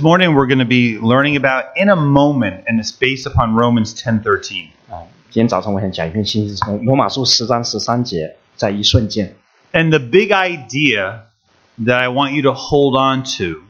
[0.00, 3.54] This morning we're going to be learning about in a moment, and it's based upon
[3.54, 4.70] Romans 10:13.
[4.88, 9.36] 啊，今天早上我想讲一篇信息，是从罗马书十章十三节，在一瞬间。
[9.74, 11.24] And the big idea
[11.84, 13.64] that I want you to hold on to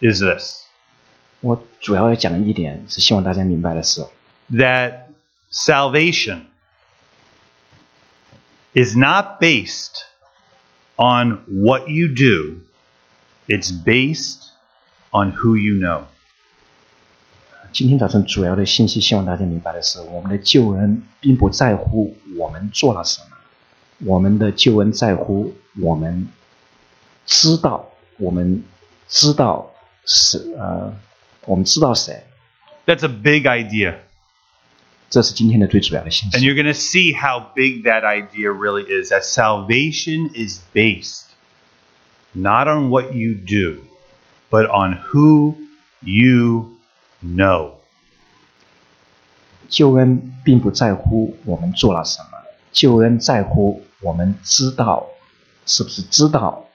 [0.00, 0.64] is this:
[1.42, 4.04] 我主要要讲的一点是希望大家明白的是，
[4.50, 5.02] that
[5.52, 6.40] salvation
[8.74, 10.02] is not based
[10.96, 12.62] on what you do;
[13.46, 14.46] it's based
[15.11, 16.03] on who you know.
[17.71, 23.37] 今天早晨主要的信息，希望大家明白的是，我们的救恩并不在乎我们做了什么，
[24.05, 26.27] 我们的救恩在乎我们
[27.25, 28.63] 知道，我们
[29.07, 29.71] 知道
[30.05, 30.93] 是呃，
[31.45, 32.23] 我们知道谁，
[32.85, 33.95] That's a big idea.
[35.09, 36.45] 这是今天的最主要的信 And 息。
[36.45, 41.23] you're going to see how big that idea really is that salvation is based
[42.33, 43.81] not on what you do,
[44.49, 45.55] but on who
[46.01, 46.77] you
[47.21, 47.73] know.
[49.69, 52.37] 救恩并不在乎我们做了什么，
[52.71, 55.07] 救恩在乎我们知道
[55.65, 56.67] 是不是知道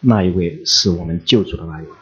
[0.00, 1.92] 那一位是我们救主的那一位。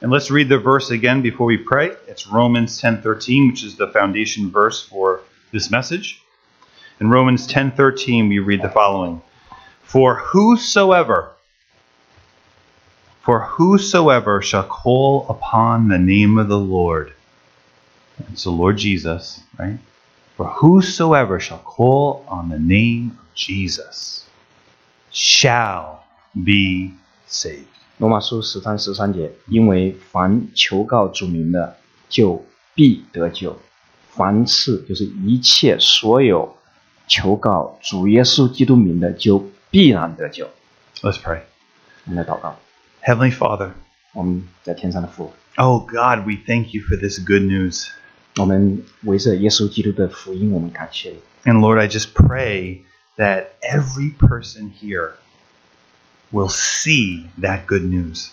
[0.00, 1.96] And let's read the verse again before we pray.
[2.06, 6.20] It's Romans 10:13, which is the foundation verse for this message.
[7.00, 9.22] In Romans 10:13 we read the following:
[9.82, 11.30] For whosoever
[13.22, 17.12] for whosoever shall call upon the name of the Lord
[18.32, 19.78] it's the Lord Jesus, right?
[20.36, 24.24] For whosoever shall call on the name of Jesus
[25.10, 26.94] shall be
[27.28, 27.66] saved.
[27.98, 31.76] 罗马书十章十三节，因为凡求告主名的，
[32.08, 32.44] 就
[32.74, 33.58] 必得救。
[34.10, 36.56] 凡是就是一切所有
[37.06, 40.48] 求告主耶稣基督名的，就必然得救。
[41.02, 41.42] Let's pray.
[42.04, 42.56] 我们来祷告，
[43.02, 43.70] Heavenly Father,
[44.12, 47.88] 我们在天上的父， oh God, we thank you for this good news.
[48.36, 51.16] 我们围着耶稣基督的福音，我们感谢你。
[51.44, 52.82] And Lord, I just pray
[53.16, 55.12] that every person here
[56.30, 58.28] will see that good news.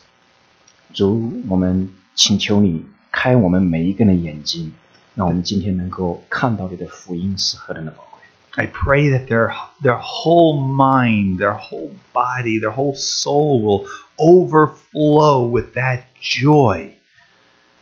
[0.94, 4.74] 主，我们请求你开我们每一个人的眼睛，
[5.16, 8.09] 让我们今天能够看到你的福音是何等的宝贵。
[8.58, 13.86] I pray that their their whole mind, their whole body, their whole soul will
[14.18, 16.94] overflow with that joy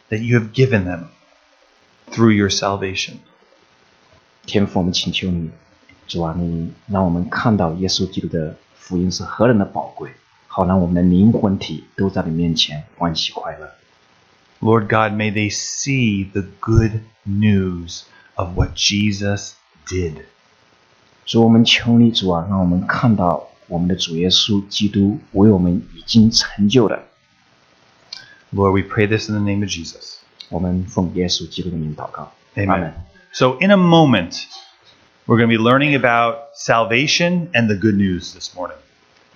[0.10, 1.10] that you have given them
[2.10, 3.20] through your salvation.
[4.48, 5.52] 天父，我们请求你，
[6.08, 10.10] 主啊，你让我们看到耶稣基督的福音是何等的宝贵，
[10.48, 13.76] 好让我们的灵魂体都在你面前欢喜快乐。
[14.60, 19.54] Lord God, may they see the good news of what Jesus
[19.88, 20.26] did.
[21.28, 27.04] 主，我们求你，主啊，让我们看到我们的主耶稣基督为我们已经成就的。
[28.54, 30.18] Lord, we pray this in the name of Jesus.
[30.50, 32.32] 我们奉耶稣基督的名祷告。
[32.56, 32.94] Amen.
[33.32, 34.46] So, in a moment,
[35.26, 38.78] we're going to be learning about salvation and the good news this morning.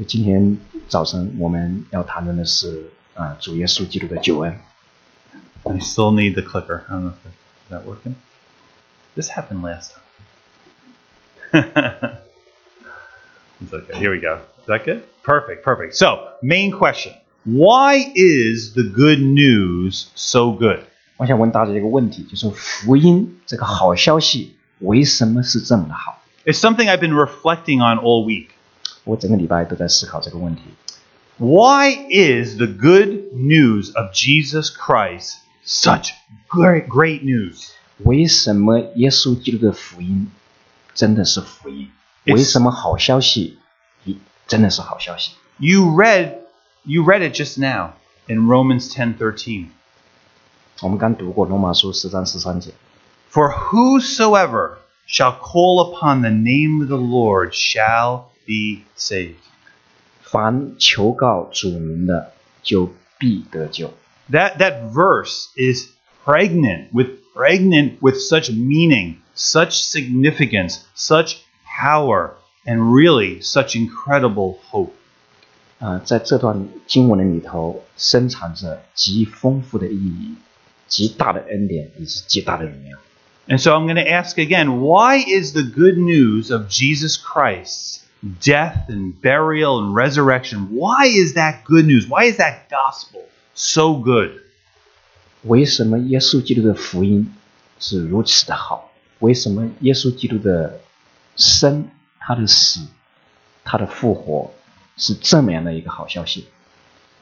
[0.06, 4.60] 今天早晨我们要谈论的是啊、主耶稣基督的救恩。
[5.64, 6.84] I still need the clicker.
[6.88, 7.32] I don't know if
[7.68, 8.14] is that working.
[9.16, 10.01] This happened last time.
[13.62, 13.98] it's okay.
[13.98, 14.40] Here we go.
[14.62, 15.04] Is that good?
[15.24, 15.64] Perfect.
[15.64, 15.96] Perfect.
[15.96, 20.82] So, main question: Why is the good news so good?
[21.18, 26.22] 我想问大家一个问题，就是福音这个好消息为什么是这么的好？
[26.46, 28.50] It's something I've been reflecting on all week.
[29.04, 30.62] 我整个礼拜都在思考这个问题。
[31.38, 36.12] Why is the good news of Jesus Christ such
[36.50, 37.70] great, great news?
[38.04, 40.30] 为什么耶稣基督的福音
[40.94, 41.90] 真的是福音？
[42.26, 43.60] It's- 为什么好消息
[44.04, 44.18] 一
[44.48, 45.32] 真的是好消息？
[45.58, 46.40] You read,
[46.84, 47.92] you read it just now
[48.28, 49.68] in Romans 10:13.
[50.82, 52.72] 我们刚读过罗马书十章十三节，
[53.32, 54.78] For whosoever
[55.08, 59.36] shall call upon the name of the Lord shall be saved.
[60.22, 63.94] 凡求告主名的，就必得救。
[64.30, 65.88] That that verse is
[66.26, 71.38] pregnant with pregnant with such meaning, such significance, such
[71.80, 72.36] power,
[72.66, 74.94] and really such incredible hope.
[75.80, 80.36] 啊、在这段经文的里头，深藏着极丰富的意义、
[80.88, 82.98] 极大的恩典以及极大的荣耀。
[83.48, 88.00] And so I'm going to ask again, why is the good news of Jesus Christ's
[88.42, 92.08] death and burial and resurrection, why is that good news?
[92.10, 93.22] Why is that gospel
[93.54, 94.42] so good?
[95.44, 97.32] 为什么耶稣基督的福音
[97.80, 98.91] 是如此的好？
[99.22, 100.80] 为什么耶稣基督的
[101.36, 101.90] 生、
[102.20, 102.82] 他的死、
[103.64, 104.54] 他的复活
[104.96, 106.46] 是这么样的一个好消息？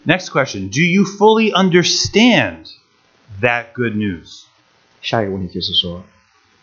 [0.06, 2.68] Next question Do you fully understand
[3.42, 4.44] that good news?
[5.02, 6.04] 下一个问题就是说，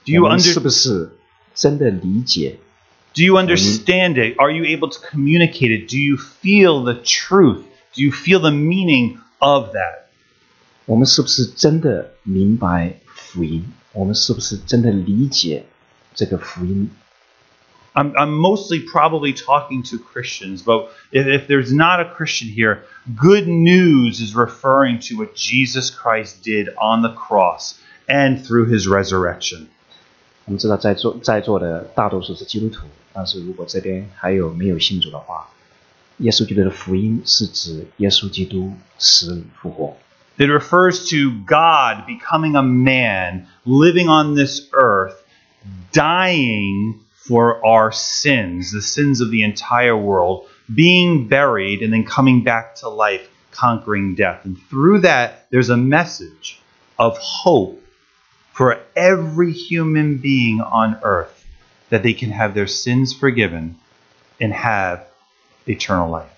[0.05, 1.17] Do you 我们 under 是不是
[1.55, 2.59] 真的理解？
[3.15, 4.39] do you understand it?
[4.39, 5.91] Are you able to communicate it?
[5.91, 7.63] Do you feel the truth?
[7.95, 10.07] Do you feel the meaning of that?
[10.87, 13.71] 我们是不是真的明白福音？
[13.97, 15.67] 我们是不是真的理解
[16.15, 16.91] 这个福音？
[17.95, 22.85] I'm, I'm mostly probably talking to Christians, but if, if there's not a Christian here,
[23.15, 27.75] good news is referring to what Jesus Christ did on the cross
[28.09, 29.67] and through his resurrection.
[30.47, 35.51] 我们知道在座在座的大多数是基督徒，但是如果这边还有没有信主的话，
[36.17, 39.99] 耶稣基督的福音是指耶稣基督死里复活，
[40.39, 45.23] It refers to God becoming a man, living on this earth,
[45.93, 52.43] dying for our sins, the sins of the entire world, being buried, and then coming
[52.43, 54.45] back to life, conquering death.
[54.45, 56.61] And through that, there's a message
[56.99, 57.81] of hope
[58.53, 61.47] for every human being on earth
[61.91, 63.77] that they can have their sins forgiven
[64.41, 65.07] and have
[65.67, 66.29] eternal life.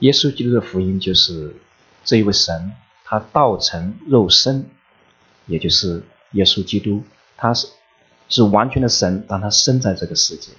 [0.00, 1.54] 耶稣基督的福音就是
[2.04, 2.72] 这一位神，
[3.09, 4.65] 他道成肉身，
[5.45, 7.03] 也就是耶稣基督，
[7.37, 7.67] 他是
[8.27, 10.51] 是完全的神，但他生在这个世界，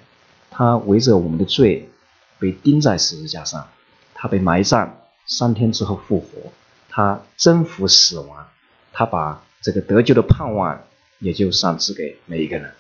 [0.51, 1.91] 他围着我们的罪
[2.39, 3.69] 被钉在十字架上，
[4.15, 4.89] 他被埋葬，
[5.27, 6.51] 三天之后复活，
[6.89, 8.49] 他征服死亡，
[8.95, 10.81] 他把这个得救的盼望
[11.19, 12.73] 也就赏赐给每一个人。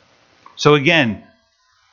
[0.56, 1.25] So again,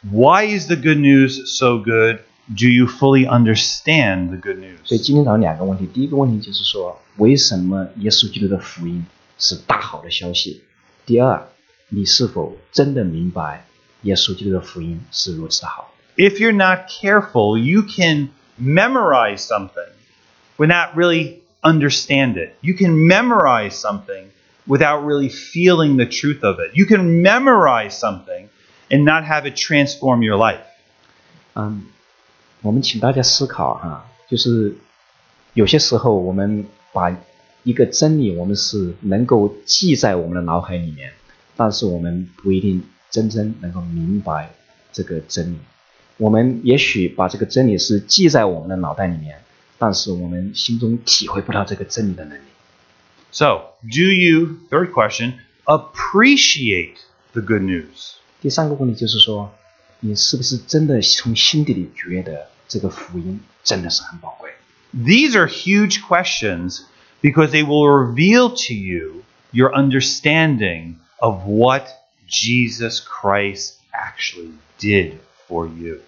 [0.01, 2.21] why is the good news so good?
[2.48, 5.02] Do you fully understand the good 所以 news?
[5.02, 9.06] 今天早上两个问题，第一个问题就是说，为什么耶稣基督的福音
[9.38, 10.62] 是大好的消息？
[11.06, 11.42] 第二，
[11.88, 13.64] 你是否真的明白
[14.02, 15.94] 耶稣基督的福音是如此好？
[16.16, 18.30] If you're not careful, you can
[18.60, 19.90] memorize something
[20.56, 22.54] but not really understand it.
[22.60, 24.26] You can memorize something
[24.66, 26.72] without really feeling the truth of it.
[26.74, 28.48] You can memorize something
[28.90, 30.64] and not have it transform your life.
[31.54, 31.84] 嗯，
[32.64, 34.74] 我们请大家思考哈、就是
[35.54, 37.16] 有些时候我们把
[37.62, 41.12] 一个真理，我们是能够记在我们的脑海里面，
[41.56, 44.50] 但是我们不一定真正能够明白
[44.92, 45.58] 这个真理。
[46.16, 49.42] 我们也许把这个真理是记在我们的脑袋里面，
[49.78, 52.42] 但是我们心中体会不到这个真理的能力。
[53.32, 55.34] So, do you, third question,
[55.64, 56.96] appreciate
[57.32, 58.16] the good news?
[58.42, 59.50] 第三个问题就是说，
[60.00, 64.50] 你是不是真的从心底里觉得 这个福音真的是很宝贵？
[64.94, 66.82] These are huge questions
[67.20, 69.22] because they will reveal to you
[69.52, 71.86] your understanding of what
[72.28, 75.14] Jesus Christ actually did
[75.48, 75.98] for you.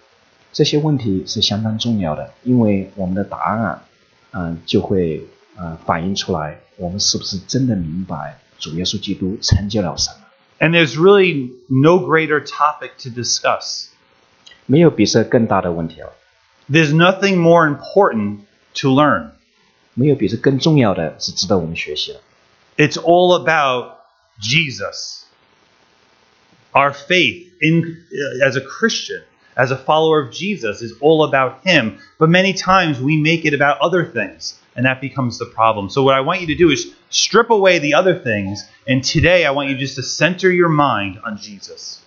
[0.51, 3.81] 这些问题是相当重要的，因为我们的答案，
[4.31, 5.25] 嗯、就会
[5.55, 10.17] 呃反映出来，我们是不是真的明白主耶稣基督成就了什么？
[10.59, 13.87] And there's really no greater topic to discuss.
[14.65, 16.13] 没有比这更大的问题了，
[16.69, 18.41] There's nothing more important
[18.75, 19.31] to learn.
[19.93, 22.21] 没有比这更重要的是值得我们学习的。
[22.77, 23.97] It's all about
[24.39, 25.25] Jesus.
[26.71, 28.03] Our faith in
[28.43, 29.21] as a Christian,
[29.55, 33.53] as a follower of Jesus is all about him, but many times we make it
[33.53, 35.89] about other things and that becomes the problem.
[35.89, 39.45] So what I want you to do is strip away the other things and today
[39.45, 41.99] I want you just to center your mind on Jesus.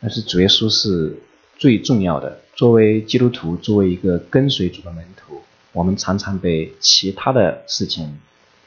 [0.00, 1.16] 但是主耶稣是
[1.59, 2.39] 最重要的。
[2.55, 8.17] 作为基督徒，作为一个跟随主的门徒，我们常常被其他的事情，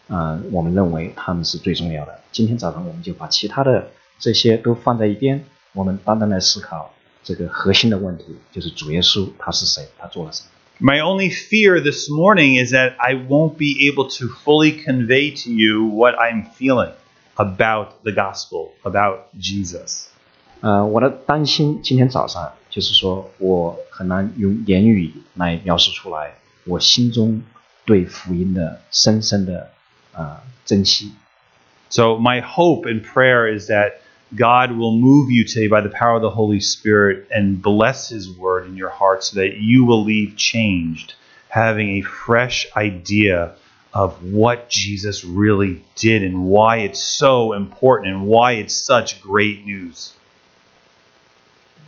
[0.09, 2.21] 啊、我们认为他们是最重要的。
[2.31, 6.95] 今天早上我们就把其他的这些都放在一边，我们单单来思考
[7.25, 10.49] 这个核心的问题，就是主耶稣他是谁，他做了什么。
[10.81, 15.87] My only fear this morning is that I won't be able to fully convey to you
[15.87, 16.93] what I'm feeling
[17.35, 20.07] about the gospel, about Jesus.
[20.61, 27.42] 呃，我的担心今天早上就是说我很难用言语来描述出来我心中
[27.86, 29.72] 对福音的深深的
[30.14, 31.12] 呃珍惜。
[31.90, 34.02] So, my hope and prayer is that
[34.36, 38.30] God will move you today by the power of the Holy Spirit and bless His
[38.30, 41.14] word in your heart so that you will leave changed,
[41.48, 43.54] having a fresh idea
[43.94, 49.66] of what Jesus really did and why it's so important and why it's such great
[49.66, 50.14] news.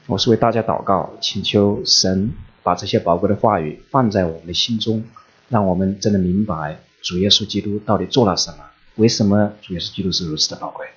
[0.08, 5.03] 我是为大家祷告，请求神把这些宝贵的话语放在我们的心中，
[5.50, 8.65] 让我们真的明白主耶稣基督到底做了什么，
[8.96, 10.88] 为什么主耶稣基督是如此的宝贵。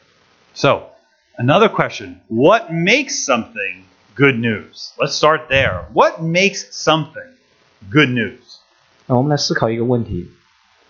[0.55, 0.91] So,
[1.37, 3.85] another question What makes something
[4.17, 4.93] good news?
[4.97, 5.85] Let's start there.
[5.93, 7.37] What makes something
[7.91, 8.61] good news?
[9.07, 10.31] 那我们来思考一个问题：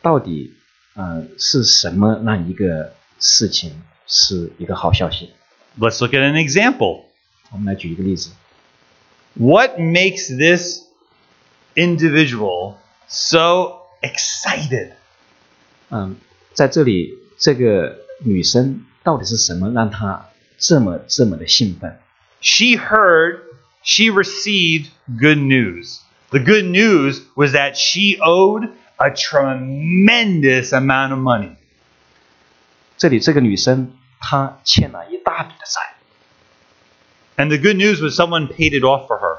[0.01, 0.55] 到底
[0.95, 5.31] 呃是什么让一个 事情是一个好消息。
[5.79, 7.05] Let's look at an example.
[7.51, 8.31] 我们来举一个例子，
[9.35, 10.81] What makes this
[11.75, 12.77] individual
[13.09, 14.93] so excited?
[15.91, 16.17] 嗯，
[16.55, 21.99] 在这里这个女生到底是什么让她这么这么的兴奋？
[22.41, 23.41] She heard,
[23.83, 26.01] she received good news.
[26.31, 31.57] The good news was that she owed a tremendous amount of money.
[32.97, 35.95] 这里这个女生她欠了一大笔的债，
[37.37, 39.39] And the good news was someone paid it off for her.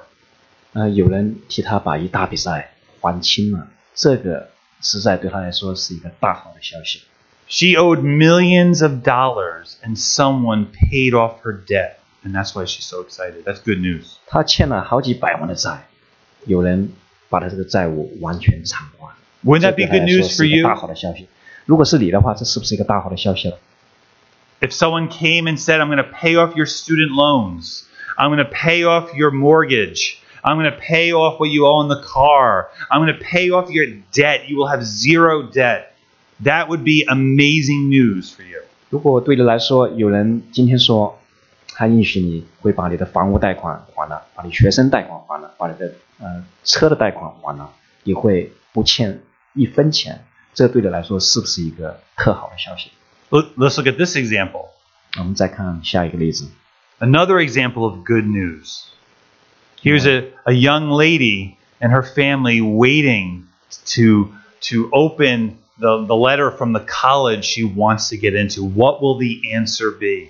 [0.73, 4.49] 呃，有人替她把一大笔债还清了，这个
[4.81, 7.03] 实在对她来说是一个大好的消息。
[7.47, 11.97] She owed millions of dollars and someone paid off her debt.
[12.25, 13.43] And that's why she's so excited.
[13.43, 14.15] That's good news.
[14.27, 15.87] 她欠了好几百万的债，
[16.45, 16.93] 有人
[17.29, 19.13] 把她这个债务完全偿还。
[19.43, 20.63] Wouldn't 这 that 对 be 她 good 来说 news 是 for 一个 you?
[20.63, 21.27] 大好的消息。
[21.65, 23.59] 如果是你的话，这是不是一个大好的消息了？
[24.61, 27.83] If someone came and said, I'm going to pay off your student loans,
[28.17, 31.77] I'm going to pay off your mortgage, I'm going to pay off what you owe
[31.83, 35.95] on the car, I'm going to pay off your debt, you will have zero debt.
[36.41, 38.61] That would be amazing news for you.
[38.89, 41.19] 如果对你来说，有人今天说
[41.69, 47.71] 他允许你会把你的房屋贷款还了，把你学生贷款还了，把你的呃车的贷款还了，
[48.03, 49.21] 你会不欠
[49.53, 52.91] 一分钱，这对你来说是不是一个特好的消息？
[53.29, 54.67] Look- Let's look at this example.
[55.17, 56.45] 我们再看下一个例子，
[56.99, 58.85] Another example of good news.
[59.81, 63.47] Here's a, a young lady and her family waiting
[63.87, 68.63] to, to open the, the letter from the college she wants to get into.
[68.63, 70.29] What will the answer be?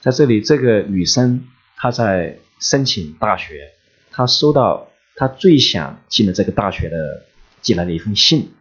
[0.00, 1.44] 在这里这个女生
[1.76, 3.72] 她在申请大学，
[4.10, 7.26] 她收到她最想进的这个大学的
[7.60, 8.52] 寄来的一封信，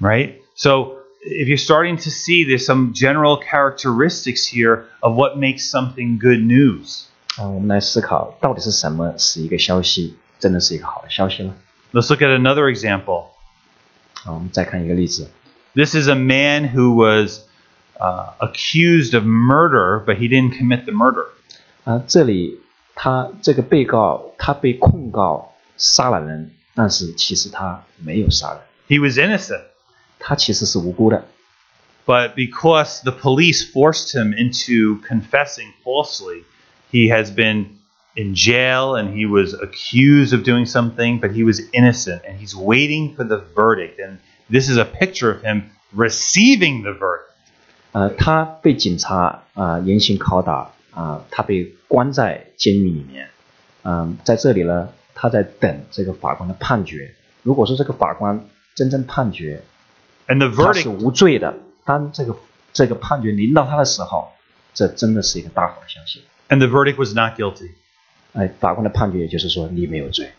[0.00, 0.34] right?
[0.54, 0.92] So
[1.24, 6.40] if you're starting to see there's some general characteristics here of what makes something good
[6.40, 7.06] news.
[7.36, 11.54] 啊，我们来思考到底是什么是一个消息，真的是一个好的消息呢？
[11.92, 13.26] Let's look at another example.
[14.24, 15.30] 啊，我们再看一个例子，
[15.74, 17.42] This is a man who was
[17.98, 21.26] uh, accused of murder, but he didn't commit the murder.
[21.84, 22.60] 啊，这里
[22.94, 29.62] 他这个被告他被控告杀了人，但是其实他没有杀人， He was innocent,
[30.18, 31.24] 他其实是无辜的。
[32.06, 36.42] but because the police forced him into confessing falsely,
[36.90, 37.78] he has been
[38.16, 42.56] in jail and he was accused of doing something, but he was innocent and he's
[42.56, 44.00] waiting for the verdict.
[44.00, 44.18] And
[44.48, 47.28] this is a picture of him receiving the verdict.
[47.92, 53.28] 呃，他被警察啊、严刑拷打啊、他被关在监狱里面。
[53.82, 57.14] 嗯、在这里呢，他在等这个法官的判决。
[57.42, 58.44] 如果说这个法官
[58.74, 59.62] 真正判决
[60.26, 61.54] And the 他是 verdict 无罪的，
[61.84, 62.36] 当这个
[62.72, 64.28] 这个判决临到他的时候，
[64.74, 66.22] 这真的是一个大好的消息。
[66.48, 67.70] and the verdict was not guilty.
[68.32, 70.30] 哎，法官的判决也就是说你没有罪。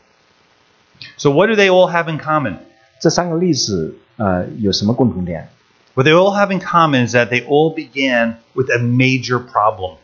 [1.17, 2.57] So what do they all have in common?
[3.01, 5.49] 这三个例子呃有什么共同点？
[5.93, 9.95] What they all have in common is that they all began with a major problem.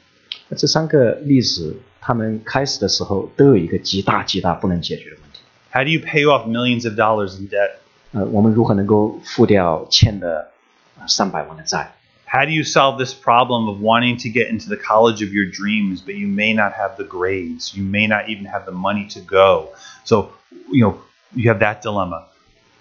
[0.58, 5.40] 这三个例子，他们开始的时候都有一个极大极大不能解决的问题。
[5.72, 7.78] How do you pay off millions of dollars in debt?
[8.12, 10.52] 呃，我们如何能够付掉欠的
[11.00, 11.94] 呃上百万的债？
[12.30, 15.46] How do you solve this problem of wanting to get into the college of your
[15.46, 17.74] dreams, but you may not have the grades?
[17.74, 19.70] You may not even have the money to go.
[20.04, 20.32] So,
[20.70, 20.98] you know,
[21.34, 22.26] you have that dilemma.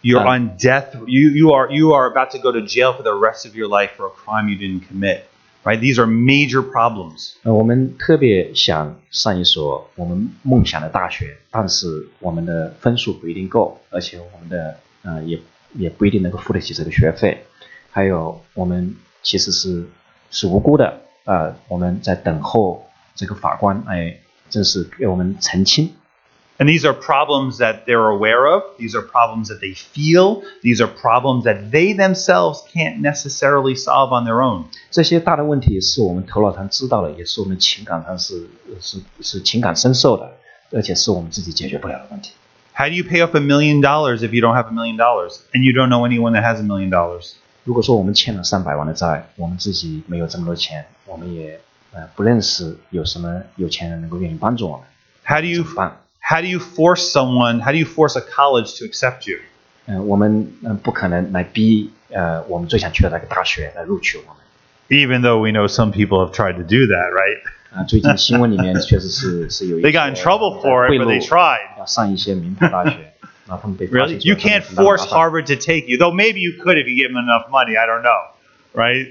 [0.03, 0.97] You're Uh, on death.
[1.07, 3.69] You, you are you are about to go to jail for the rest of your
[3.69, 5.29] life for a crime you didn't commit.
[5.65, 5.81] Right?
[5.81, 7.35] These are major problems.
[7.43, 15.40] 呃，我们特别想上一所我们梦想的大学，但是我们的分数不一定够，而且我们的 呃也
[15.74, 17.46] 也不一定能够付得起这个学费。
[17.90, 19.86] 还有我们其实是
[20.30, 25.94] 是无辜的，呃，我们在等候这个法官哎，正式给我们澄清。
[26.58, 28.62] And these are problems that they're aware of.
[28.78, 30.44] These are problems that they feel.
[30.62, 34.66] These are problems that they themselves can't necessarily solve on their own.
[34.92, 38.48] 这些大的问题是我们头脑上知道的，也是我们情感上是
[38.80, 40.38] 是是情感深受的，
[40.72, 42.34] 而且是我们自己解决不了的问题。
[42.81, 45.65] How do you pay off a million dollars if you don't have a million dollars and
[45.65, 47.33] you don't know anyone that has a million dollars?
[47.65, 51.59] 如果说我们欠了上百万的债，我们自己没有这么多钱，我们也
[51.93, 54.87] 呃不认识有什么有钱人能够愿意帮助我们，
[55.25, 55.93] How do you 怎么办？
[56.21, 57.61] how do you force someone?
[57.61, 59.39] How do you force a college to accept you?
[59.87, 64.37] 嗯、我们嗯、呃不可能来逼呃我们最想去的那个大学来录取我们。
[64.89, 67.39] Even though we know some people have tried to do that, right?
[67.73, 71.79] 啊、最近新闻里面确实是是有一 They 些 got in trouble for it, 贿 but 赂 they tried.
[71.79, 72.97] 要上一些名牌 大学，
[73.47, 74.19] 然后他们被发 Really?
[74.19, 76.77] 现说 You 他们 can't 很大的 force 麻烦 Harvard to take you, though maybe you could
[76.79, 77.77] if you give them enough money.
[77.77, 78.33] I don't know,
[78.75, 79.09] right?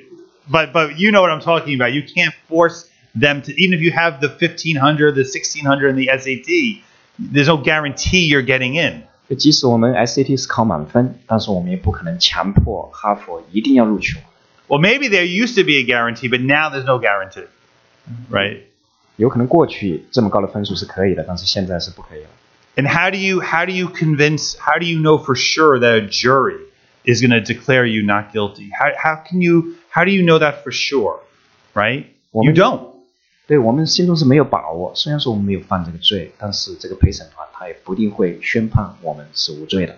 [0.49, 1.93] but but you know what I'm talking about.
[1.93, 2.85] You can't force
[3.19, 6.83] them to even if you have the 1500, the 1600, and the SAT.
[7.17, 9.03] There's no guarantee you're getting in.
[9.29, 14.17] 就即使我们 SAT 是考满分，但是我们也不可能强迫哈佛一定要录取
[14.67, 14.77] 我。
[14.77, 17.47] Well, maybe there used to be a guarantee, but now there's no guarantee,
[18.29, 18.59] right?
[19.17, 22.29] 有可能过去这么高的分数是可以的，但是现在是不可以了。
[22.75, 24.57] And how do you how do you convince?
[24.59, 26.59] How do you know for sure that a jury
[27.05, 28.69] is going to declare you not guilty?
[28.71, 31.19] How how can you how do you know that for sure,
[31.73, 32.07] right?
[32.33, 32.95] You Well, don't.
[33.47, 39.97] 对我们心中是没有把握，虽然说我们没有犯这个罪，但是这个陪审团他也不一定会宣判我们是无罪的。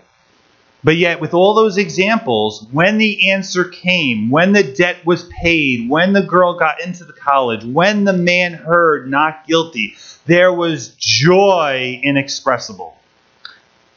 [0.83, 5.89] But yet, with all those examples, when the answer came, when the debt was paid,
[5.89, 9.95] when the girl got into the college, when the man heard not guilty,
[10.27, 12.93] there was joy inexpressible.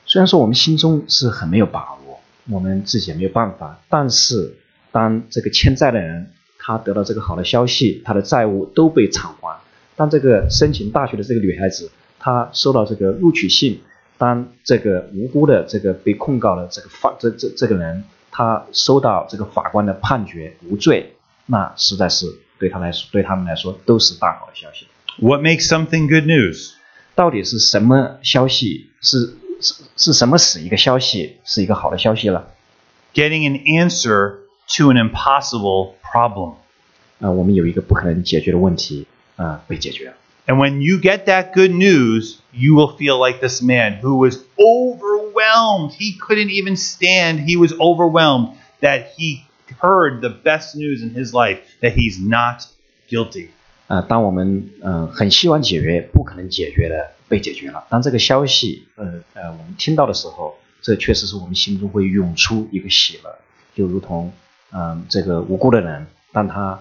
[0.06, 4.56] 虽然说我们心中是很没有把握，我们自己也没有办法，但是
[4.90, 9.60] 当这个欠债的人他得到这个好的消息，他的债务都被偿还；
[9.96, 13.80] 当这个申请大学的这个女孩子她收到这个录取信，
[14.17, 22.25] 当这个无辜的这个被控告的这个法这这这个人他收到这个法官的判决无罪，那实在是
[22.57, 24.87] 对他来说对他们来说都是大好的消息。
[25.17, 26.73] What makes something good news?
[27.15, 28.89] 到底是什么消息？
[29.01, 32.47] 是是是什么使一个消息是一个好的消息了
[33.13, 34.39] ？Getting an answer
[34.77, 36.55] to an impossible problem.
[37.21, 39.07] 啊、我们有一个不可能解决的问题
[39.37, 40.13] 啊、被解决了。
[40.46, 45.92] And when you get that good news, you will feel like this man who was overwhelmed.
[45.92, 47.40] He couldn't even stand.
[47.40, 49.44] He was overwhelmed that he
[49.78, 52.66] heard the best news in his life that he's not
[53.08, 53.50] guilty.
[53.86, 63.38] 啊、当我们嗯、呃很希望解决不可能解决的被解决了，当这个消息呃呃我们听到的时候，这确实是我们心中会涌出一个喜乐，
[63.74, 64.32] 就如同
[64.72, 66.80] 嗯、这个无辜的人，当他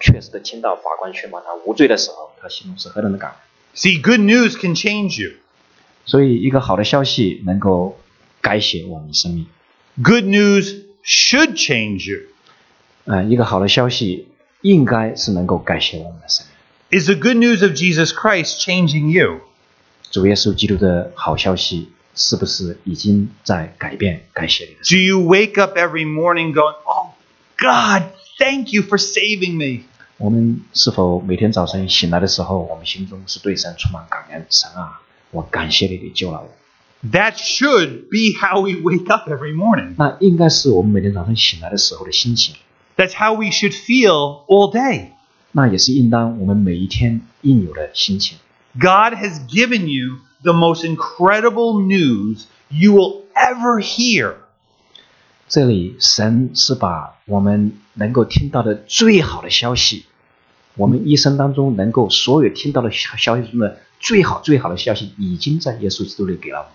[0.00, 3.38] 确实的听到法官宣判他无罪的时候，他心中是何等的感恩。
[3.74, 5.36] See, good news can change you.
[6.04, 7.98] 所以，一个好的消息能够
[8.40, 9.46] 改写我们的生命。
[10.02, 12.20] Good news should change you.
[13.04, 14.28] 呃，一个好的消息
[14.60, 17.00] 应该是能够改写我们的生命。
[17.00, 19.40] Is the good news of Jesus Christ changing you?
[20.10, 27.08] 主耶稣基督的好消息是不是已经在改变、改写你的 Do you wake up every morning going, Oh,
[27.58, 28.04] God,
[28.37, 29.65] thank you for saving me?
[29.65, 29.83] 命？
[30.17, 34.45] 我们是否每天早晨醒来的时候，我们心中是对神充满感恩？
[34.49, 36.49] 神啊，我感谢你，你救了我。
[37.11, 39.95] That should be how we wake up every morning.
[39.97, 42.55] 那应该是我们每天早晨醒来的时候的心情，
[42.95, 45.07] That's how we should feel all day.
[45.53, 48.37] 那也是应当我们每一天应有的心情。
[48.75, 54.35] God has given you the most incredible news you will ever hear.
[55.49, 60.05] 这里，神是把我们 能够听到的最好的消息，
[60.75, 66.71] 我们一生当中能够所有听到的消消息中的最好最好的消息，已经在耶稣基督里给了我们。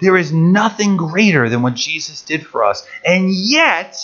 [0.00, 2.84] There is nothing greater than what Jesus did for us.
[3.04, 3.94] And yet,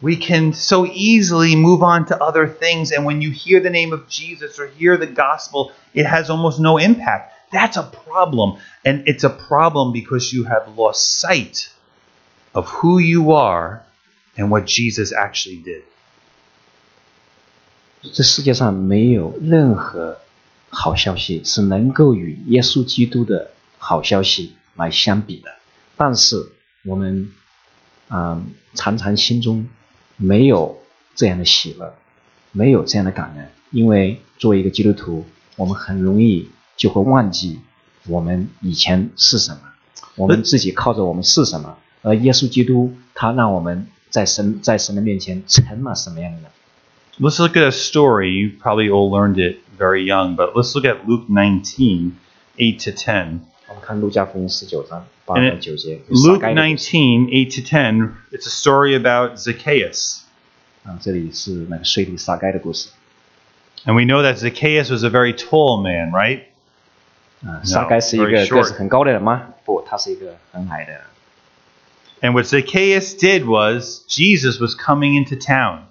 [0.00, 2.92] we can so easily move on to other things.
[2.92, 6.60] And when you hear the name of Jesus or hear the gospel, it has almost
[6.60, 7.32] no impact.
[7.50, 8.58] That's a problem.
[8.84, 11.70] And it's a problem because you have lost sight
[12.54, 13.82] of who you are
[14.35, 15.83] and what Jesus actually did.
[18.11, 20.17] 这世界上没有任何
[20.69, 25.49] 好消息是能够与耶稣基督的好消息来相比的。
[25.95, 26.51] 但是
[26.83, 27.31] 我们，
[28.09, 29.67] 嗯，常常心中
[30.17, 30.79] 没有
[31.15, 31.95] 这样的喜乐，
[32.51, 37.61] 没有这样的感恩，因为作为一个基督徒，我们很容易就会忘记
[38.07, 39.61] 我们以前是什么，
[40.15, 46.50] 我们自己靠着我们是什么，而耶稣基督他让我们 在神在神的面前成了什么样的人。
[47.20, 48.30] Let's look at a story.
[48.40, 52.12] You probably all learned it very young, but let's look at Luke 19,
[52.56, 53.40] 8 to 10.
[53.68, 59.36] 我们看路加福音十九章八 And 到 it- 九节，有撒 Luke 该的故事 19, 8 to 10, it's a story about
[59.36, 60.20] Zacchaeus.
[60.84, 62.88] 啊，这里是那个税吏撒该的故事
[63.84, 66.42] And we know that Zacchaeus was a very tall man, right?
[67.44, 67.62] 啊。
[67.64, 69.48] 撒该是一 very 个 short 个子很高的人吗？
[69.64, 71.00] 不，他是一个很矮的人。
[72.22, 75.86] And what Zacchaeus did was Jesus was coming into town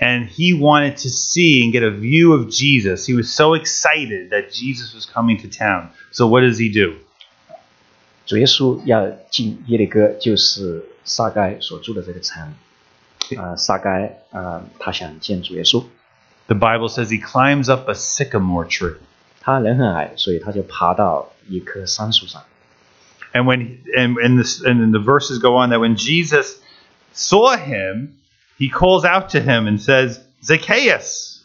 [0.00, 3.06] and he wanted to see and get a view of Jesus.
[3.06, 5.90] He was so excited that Jesus was coming to town.
[6.10, 6.94] So what does he do?
[8.26, 12.54] 主耶稣要进耶利哥，就是撒该所住的这个城。
[13.36, 15.84] 啊，撒该啊，他想见主耶稣，
[16.46, 18.96] The Bible says he climbs up a sycamore tree.
[19.40, 22.42] 他人很矮，所以他就爬到一棵杉树上。
[23.36, 26.60] And when and and this and then the verses go on that when Jesus
[27.12, 28.16] saw him,
[28.58, 31.40] he calls out to him and says, Zacchaeus,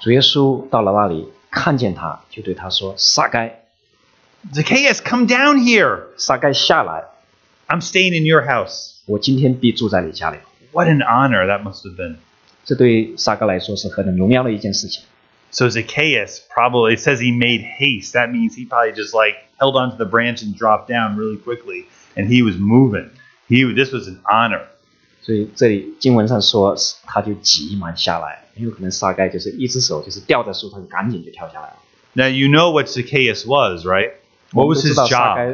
[0.00, 3.60] 主耶稣到了那里，看见他，就对他说：“撒该，
[4.52, 6.04] Zacchaeus, come down here.
[6.16, 7.04] 撒该下来，
[7.68, 8.94] I'm staying in your house.
[9.06, 10.38] 我今天必住在你家里。
[10.72, 12.16] What an honor that must have been.
[12.64, 15.04] ”这对撒该来说是何等荣耀的一件事情。
[15.50, 18.14] So Zacchaeus probably it says he made haste.
[18.14, 21.86] That means he probably just like held onto the branch and dropped down really quickly,
[22.16, 23.10] and he was moving.
[23.48, 24.62] He this was an honor.
[25.22, 31.76] 所以这里经文上说，他就急忙下来，很有可能撒该就是一只手就是吊在树上，赶紧就跳下来了。
[32.12, 34.10] Now you know what Zacchaeus was, right?
[34.52, 35.36] 我 What 们 was 都知 his 道撒 job?
[35.36, 35.46] 该，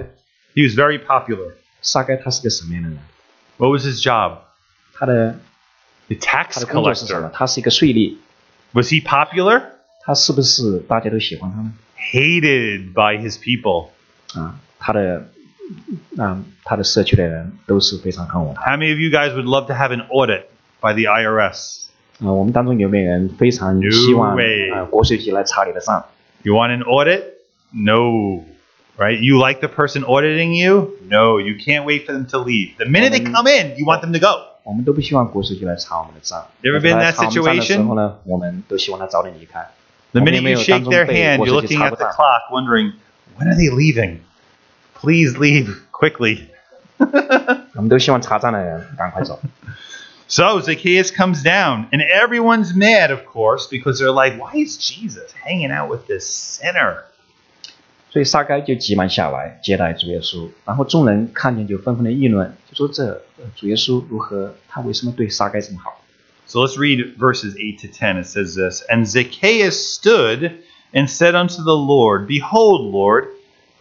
[0.55, 1.53] He was very popular.
[1.83, 2.99] 撒该他是个什么样的人？
[3.59, 4.39] What was his job?
[4.95, 5.39] 他的
[6.09, 7.29] The 他 tax 的工作是什么？
[7.29, 7.33] collector.
[7.33, 8.17] 他是一个税吏，
[8.73, 9.63] Was he popular?
[10.05, 11.73] 他是不是大家都喜欢他呢？
[12.13, 13.89] Hated by his people.
[14.35, 15.27] 啊，他的，
[16.17, 18.63] 啊，他的社区的人都是非常恨恶他。
[18.63, 20.45] How many of you guys would love to have an audit
[20.81, 21.87] by the IRS?
[22.21, 26.05] 啊，我们当中有没有人非常希望 No way 啊国税局来查你的账？
[26.43, 27.23] You want an audit?
[27.73, 28.45] No.
[28.97, 29.19] Right?
[29.21, 30.91] You like the person auditing you?
[31.09, 31.39] No.
[31.41, 32.77] You can't wait for them to leave.
[32.79, 34.29] The minute they Um, come in, you want them to go.
[34.63, 36.47] 我们都不希望国税局来查我们的账。
[36.61, 37.87] You ever 但是 been in 来 that 查我们账的时 situation?
[37.87, 39.67] 候呢，我们都希望他早点离开。
[40.15, 41.79] The 我们 minute 有没 you 有 shake 当中 their 被 hand, 国 you're 税局 looking
[41.79, 42.13] 查 at 过 the 账？
[42.13, 42.93] clock, wondering,
[43.39, 44.19] when are they leaving?
[44.95, 46.47] Please leave quickly.
[47.75, 49.41] 我们都希望查账的人赶快走。
[50.29, 55.33] So Zacchaeus comes down, and everyone's mad, of course, because they're like, why is Jesus
[55.45, 57.05] hanging out with this sinner?
[58.11, 66.01] 所以撒该就急忙下来接待主耶稣，然后众人看见就纷纷的议论，就说这呃主耶稣如何，他为什么对撒该这么好？
[66.48, 68.18] So let's read verses 8 to 10.
[68.18, 73.30] It says this And Zacchaeus stood and said unto the Lord, Behold, Lord,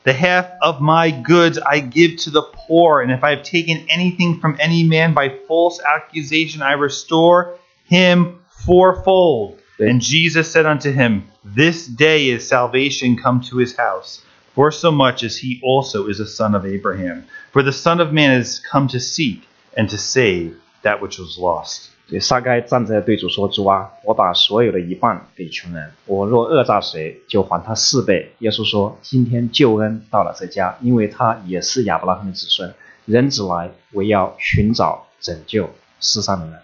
[0.04, 3.86] the half of my goods I give to the poor, and if I have taken
[3.88, 9.60] anything from any man by false accusation, I restore him fourfold.
[9.78, 14.22] And Jesus said unto him, This day is salvation come to his house,
[14.54, 17.26] for so much as he also is a son of Abraham.
[17.52, 19.46] For the Son of Man is come to seek
[19.76, 21.90] and to save that which was lost.
[22.06, 32.74] 所以撒该站着对主说：“主啊，我把所有的一半给穷人，我若讹诈谁，就还他四倍。”耶稣说：“今天救恩到了这家，因为他也是亚伯拉罕的子孙。
[33.06, 36.58] 人子来为要寻找拯救世上的人。”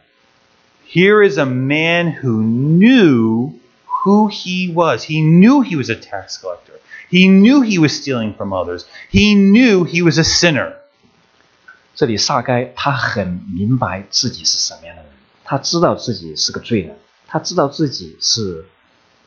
[0.92, 3.52] Here is a man who knew
[4.04, 5.04] who he was.
[5.04, 6.80] He knew he was a tax collector.
[7.08, 8.84] He knew he was stealing from others.
[9.10, 10.74] He knew he was a sinner.
[11.94, 15.10] 这里撒该他很明白自己是什么样的人，
[15.49, 18.65] 他知道自己是个罪人，他知道自己是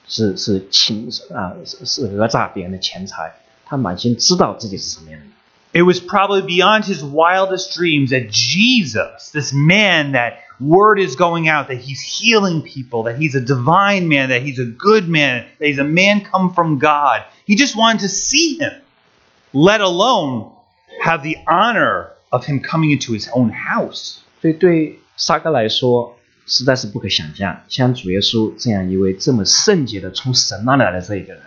[0.06, 3.34] 是是侵啊是是讹诈别人的钱财，
[3.64, 5.32] 他满心知道自己是什么样的人。
[5.74, 11.46] It was probably beyond his wildest dreams that Jesus, this man that word is going
[11.46, 15.44] out that he's healing people, that he's a divine man, that he's a good man,
[15.58, 17.22] that he's a man come from God.
[17.44, 18.72] He just wanted to see him,
[19.52, 20.52] let alone
[21.02, 24.22] have the honor of him coming into his own house.
[24.40, 31.43] 所以对 沙哥来说，实在是不可想象，像主耶稣这样一位这么圣洁的从神那来的这一个人，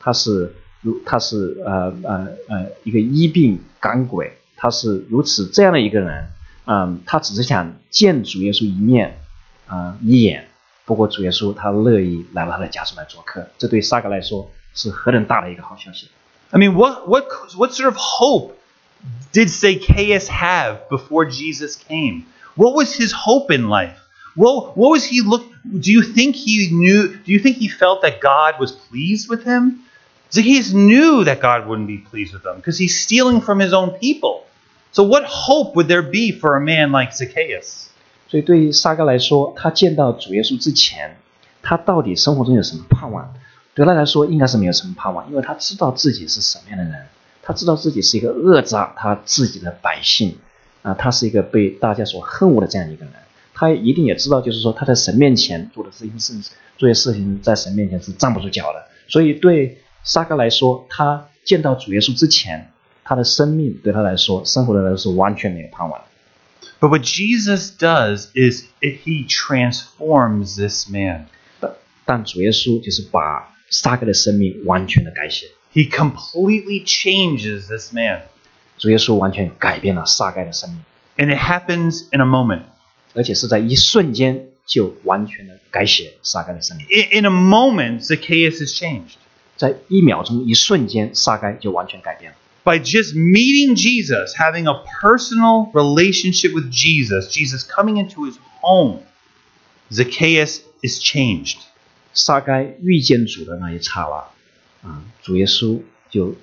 [0.00, 6.28] 他是如他是呃呃呃一个医病赶鬼，他是如此这样的一个人，
[6.66, 9.18] 嗯，他只是想见主耶稣一面，
[9.66, 10.48] 啊、一眼。
[10.84, 16.08] 不过主耶稣他乐意来到他的家中来做客，这对沙哥来说是何等大的一个好消息。
[16.50, 17.24] I mean, what what
[17.56, 18.54] what sort of hope
[19.32, 22.24] did Zacchaeus have before Jesus came?
[22.55, 23.97] What was his hope in life?
[24.35, 25.43] Well, what was he look?
[25.63, 27.07] Do you think he knew?
[27.07, 29.83] Do you think he felt that God was pleased with him?
[30.31, 33.91] Zacchaeus knew that God wouldn't be pleased with him because he's stealing from his own
[33.91, 34.43] people.
[34.91, 37.89] So, what hope would there be for a man like Zacchaeus?
[38.29, 41.17] 所以对于撒该来说，他见到主耶稣之前，
[41.61, 43.33] 他到底生活中有什么盼望？
[43.73, 47.07] 对他来说，应该是没有什么盼望，因为他知道自己是什么样的人，
[47.41, 50.37] 他知道自己是一个讹诈他自己的百姓
[50.82, 53.14] 啊，他是一个被大家所恨恶的这样一个人。
[53.54, 56.34] 他一定也知道，就是说他在神面前做的事情是
[56.76, 58.84] 做些事情，在神面前是站不住脚的。
[59.08, 62.72] 所以对撒该来说，他见到主耶稣之前，
[63.04, 66.06] 他的生命对他来说，生活对他来说是完全没有盼望的。
[66.80, 71.26] But what Jesus does is he transforms this man.
[71.60, 71.72] 但
[72.04, 78.22] 但主耶稣就是把撒该的生命完全的改写，He completely changes this man.
[78.81, 80.81] 主耶稣完全改变了撒该的生命，
[81.17, 82.63] And it happens in a moment.
[83.13, 89.15] 而且是在一瞬间就完全的改写撒该的生命， In, in a moment, Zacchaeus is changed.
[89.55, 92.37] 在一秒钟、一瞬间，撒该就完全改变了。
[92.63, 98.99] by just meeting Jesus, having a personal relationship with Jesus, Jesus coming into his home,
[99.89, 101.59] Zacchaeus is changed.
[102.13, 106.35] 撒该遇见主的那一刹那，啊，主耶稣就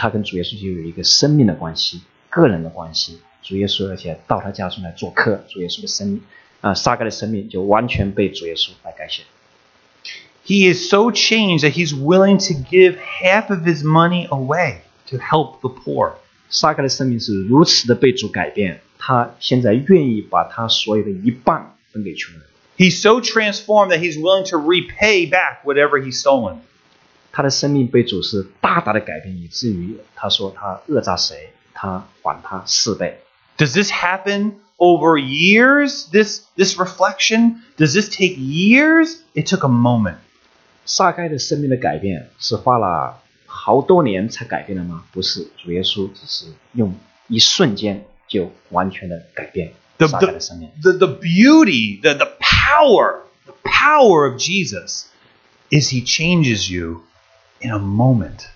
[0.00, 3.20] 他跟主耶稣就有一个生命的关系，个人的关系。
[3.42, 6.20] 主耶稣而且到他家中来做客，主耶稣的生命
[6.60, 9.22] 啊，撒该的生命就完全被主耶稣来改写。
[10.44, 15.16] He is so changed that he's willing to give half of his money away to
[15.16, 16.14] help the poor.
[16.50, 22.42] 撒该的生命是如此的被主改变，他现在愿意把他所有的一半分给穷人。
[22.76, 26.58] He's so transformed that he's willing to repay back whatever he's stolen.
[27.32, 33.20] 他的生命被主是大大的改变，以至于他说他讹诈谁，他还他四倍。
[33.58, 36.08] Does this happen over years?
[36.10, 37.62] This this reflection?
[37.76, 39.16] Does this take years?
[39.34, 40.16] It took a moment.
[40.84, 45.04] 撒该的生命的改变是花了好多年才改变的吗？
[45.12, 46.94] 不是，主耶稣只是用
[47.28, 50.70] 一瞬间就完全的改变 The, 撒该的生命。
[50.82, 55.06] the, the, the beauty, the, the power, the power of Jesus
[55.70, 57.02] is he changes you
[57.60, 58.46] in a moment.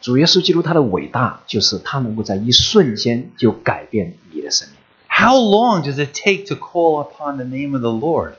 [0.00, 4.76] 主耶稣基督他的伟大，就是他能够在一瞬间就改变你的生命。
[5.08, 8.34] How long does it take to call upon the name of the Lord?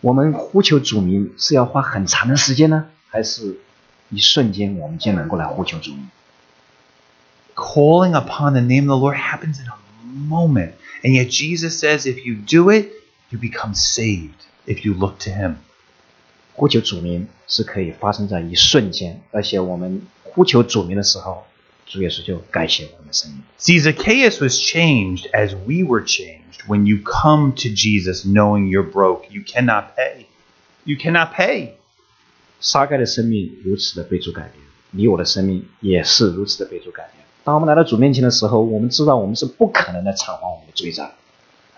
[0.00, 3.60] 我们呼求主名是要花很长的时间呢，还是
[4.08, 6.08] 一瞬间我们就能够来呼求主名？
[7.54, 9.76] Calling upon the name of the Lord happens in a
[10.28, 10.72] moment.
[11.02, 12.88] And yet Jesus says if you do it,
[13.28, 15.56] you become saved if you look to him.
[16.54, 21.44] 呼求主名是可以发生在一瞬间，而且我们呼求主名的时候，
[21.86, 23.42] 主耶稣就改写我们的生命。
[23.58, 28.90] See, Zacchaeus was changed as we were changed when you come to Jesus knowing you're
[28.90, 29.22] broke.
[29.30, 30.26] You cannot pay.
[30.84, 31.72] You cannot pay.
[32.60, 34.54] 撒该的生命如此的被主改变，
[34.90, 37.24] 你我的生命也是如此的被主改变。
[37.42, 41.12] 当我们来到主面前的时候，我们知道我们是不可能的偿还我们的罪债。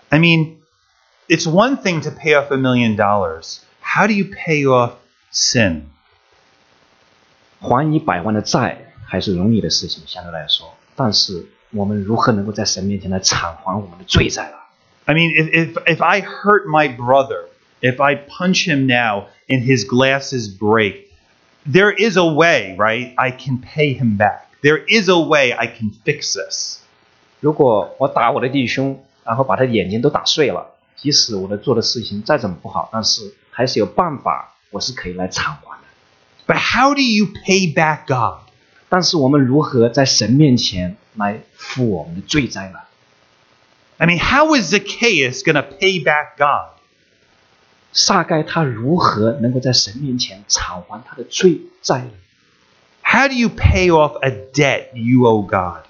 [0.09, 0.57] I mean,
[1.29, 3.59] it's one thing to pay off a million dollars.
[3.97, 4.93] How do you pay off
[5.31, 5.83] sin?
[7.59, 14.57] 还一百万的债还是容易的事情，相对来说，但是我们如何能够在神面前来偿还我们的罪债呢？
[15.05, 17.45] I mean, if, if, if I hurt my brother,
[17.81, 21.09] if I punch him now and his glasses break,
[21.65, 23.13] there is a way, right?
[23.15, 24.47] I can pay him back.
[24.61, 26.79] There is a way I can fix this.
[27.41, 35.83] 如果我打我的弟兄，然后把他眼睛都打碎了，即使我的做的事情再怎么不好，但是 还是有办法，我是可以来偿还的。
[36.45, 38.41] But how do you pay back God?
[38.89, 42.79] 但是我们如何在神面前来付我们的罪债呢？
[43.97, 46.73] I mean, how is Zacchaeus going to pay back God?
[47.93, 52.11] 撒该他如何能够在神面前偿还他的罪债呢？
[53.03, 55.85] How do you pay off a debt you owe God?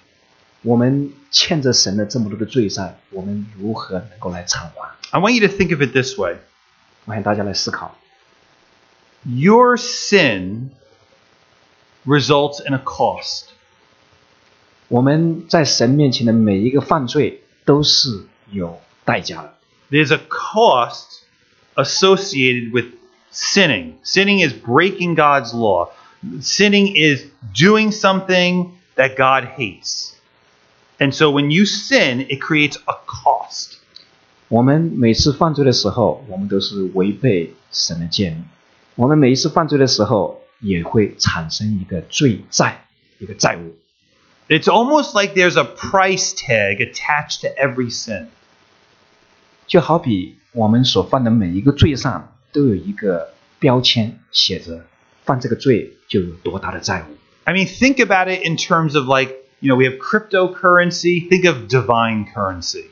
[0.62, 4.90] 我们欠着神的这么多的罪债，我们如何能够来偿还？
[5.12, 6.38] I want you to think of it this way
[7.08, 7.96] 我想大家来思考，
[9.26, 10.70] your sin
[12.06, 13.46] results in a cost.
[14.88, 19.58] 我们在神面前的每一个犯罪都是有代价的。
[19.90, 21.24] There's a cost
[21.76, 22.94] associated with
[23.32, 23.96] sinning.
[24.04, 25.90] Sinning is breaking God's law.
[26.42, 30.14] Sinning is doing something that God hates.
[31.00, 33.77] And so when you sin, it creates a cost.
[34.49, 38.45] 我们每次犯罪的时候，我们都是违背神的诫命。
[38.95, 42.87] 我们每一次犯罪的时候，也会产生一个罪债，
[43.19, 43.77] 一个债务。
[44.49, 48.29] It's almost like there's a price tag attached to every sin.
[49.67, 54.87] 就好比我们所犯的每一个罪上都有一个标签，写着
[55.25, 57.15] 犯这个罪就有多大的债务。
[57.45, 61.29] I mean, think about it in terms of like, you know, we have cryptocurrency.
[61.29, 62.87] Think of divine currency.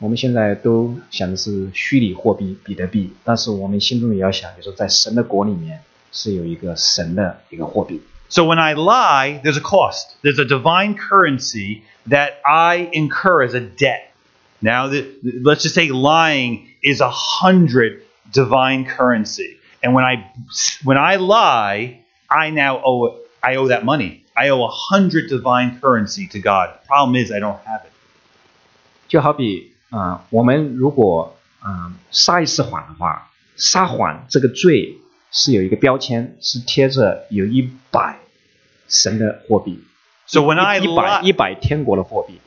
[0.00, 5.80] 我们现在都想的是虚拟货币比特币，但是我们心中也要想，就是在神的国里面
[6.12, 8.02] 是有一个神的一个货币。
[8.28, 10.16] So when I lie, there's a cost.
[10.22, 14.10] There's a divine currency that I incur as a debt.
[14.60, 15.04] Now, the,
[15.44, 20.30] let's just say lying is a hundred divine currency, and when I
[20.82, 24.24] when I lie, I now owe I owe that money.
[24.34, 26.70] I owe a hundred divine currency to God.
[26.86, 27.92] Problem is, I don't have it.
[29.08, 34.97] 就好比 啊、我们如果啊、撒一次谎的话，撒谎这个罪
[35.31, 38.19] 是有一个标签，是贴着有一百
[38.87, 39.83] 神的货币
[40.25, 42.39] ，So when I 一百一百天国的货币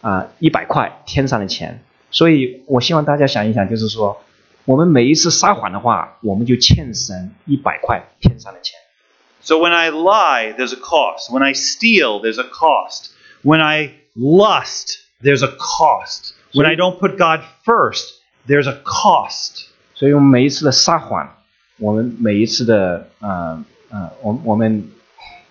[0.00, 1.82] 啊，一百块天上的钱。
[2.10, 4.22] 所以我希望大家想一想，就是说，
[4.64, 8.78] 我们每一次撒谎的话，我们就欠神一百块天上的钱。
[9.42, 11.30] So when I lie, there's a cost.
[11.30, 13.10] When I steal, there's a cost.
[13.44, 16.32] When I lust, there's a cost.
[16.55, 19.67] When I don't put God first, there's a cost.
[19.95, 21.29] 所以我们每一次的撒谎，
[21.77, 24.89] 我们每一次的呃呃，我我们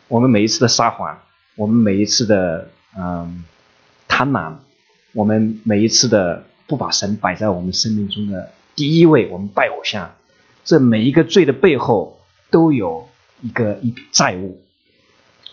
[0.08, 1.18] 我们每一次的撒谎，
[1.56, 3.44] 我们每一次的嗯、
[4.08, 4.54] 贪婪，
[5.12, 10.10] 我们每一次的不把神摆在我们生命中的第一位，我们拜偶像，
[10.64, 13.08] 这每一个罪的背后都有
[13.40, 14.60] 一个一笔债务。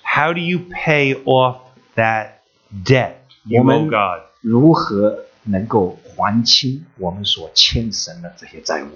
[0.03, 1.57] How do you pay off
[1.95, 2.39] that
[2.83, 3.13] debt
[3.45, 4.21] you owe Woman- God?
[4.41, 8.89] 如何 能够还清我们所欠神的这些债务？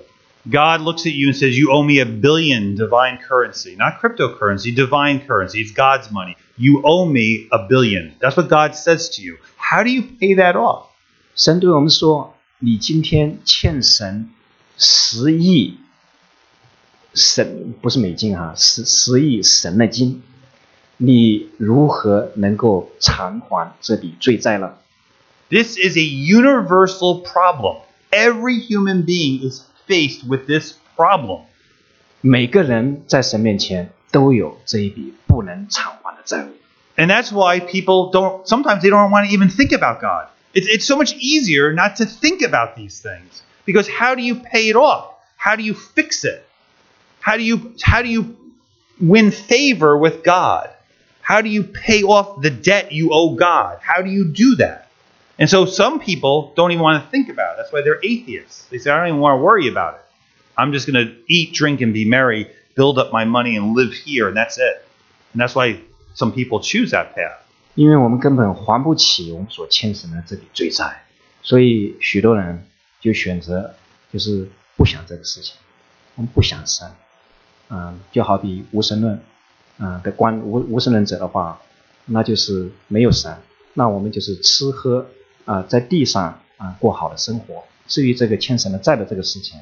[0.44, 4.74] God looks at you and says, You owe me a billion divine currency, not cryptocurrency,
[4.74, 5.62] divine currency.
[5.62, 6.36] It's God's money.
[6.58, 8.14] You owe me a billion.
[8.20, 9.38] That's what God says to you.
[9.58, 10.88] How do you pay that off?
[11.36, 14.32] 神对我们说：“你今天欠神
[14.78, 15.78] 十亿
[17.14, 20.24] 神不是美金哈、十十亿神的金，
[20.98, 24.74] 你如何能够偿还这笔罪债呢？
[25.50, 27.78] This is a universal problem.
[28.14, 31.46] Every human being is faced with this problem.
[32.22, 36.50] 每个人在神面前都有这一笔不能偿还的债务。
[36.96, 40.28] And that's why people don't, sometimes they don't want to even think about God.
[40.54, 43.42] It's, it's so much easier not to think about these things.
[43.66, 45.16] Because how do you pay it off?
[45.36, 46.46] How do you fix it?
[47.22, 48.36] How do you, how do you
[49.00, 50.70] win favor with God?
[51.22, 53.80] How do you pay off the debt you owe God?
[53.82, 54.85] How do you do that?
[55.38, 57.58] And so some people don't even want to think about it.
[57.58, 58.66] That's why they're atheists.
[58.70, 60.02] They say, I don't even want to worry about it.
[60.56, 63.94] I'm just going to eat, drink, and be merry, build up my money, and live
[63.94, 64.86] here, and that's it.
[65.34, 65.80] And that's why
[66.14, 67.40] some people choose that path.
[67.74, 71.04] 因为我们根本还不起我们所欠神的这笔罪债，
[71.42, 72.68] 所以许多人
[73.00, 73.74] 就选择
[74.12, 75.56] 就是不想这个事情，
[76.16, 76.92] 我们不想神，
[77.70, 79.22] 嗯，就好比无神论，
[79.80, 81.62] 嗯的观无无神论者的话，
[82.06, 83.34] 那就是没有神，
[83.74, 85.08] 那我们就是吃喝
[85.46, 87.64] 啊、在地上啊、过好的生活。
[87.88, 89.60] 至于这个欠神的债的这个事情，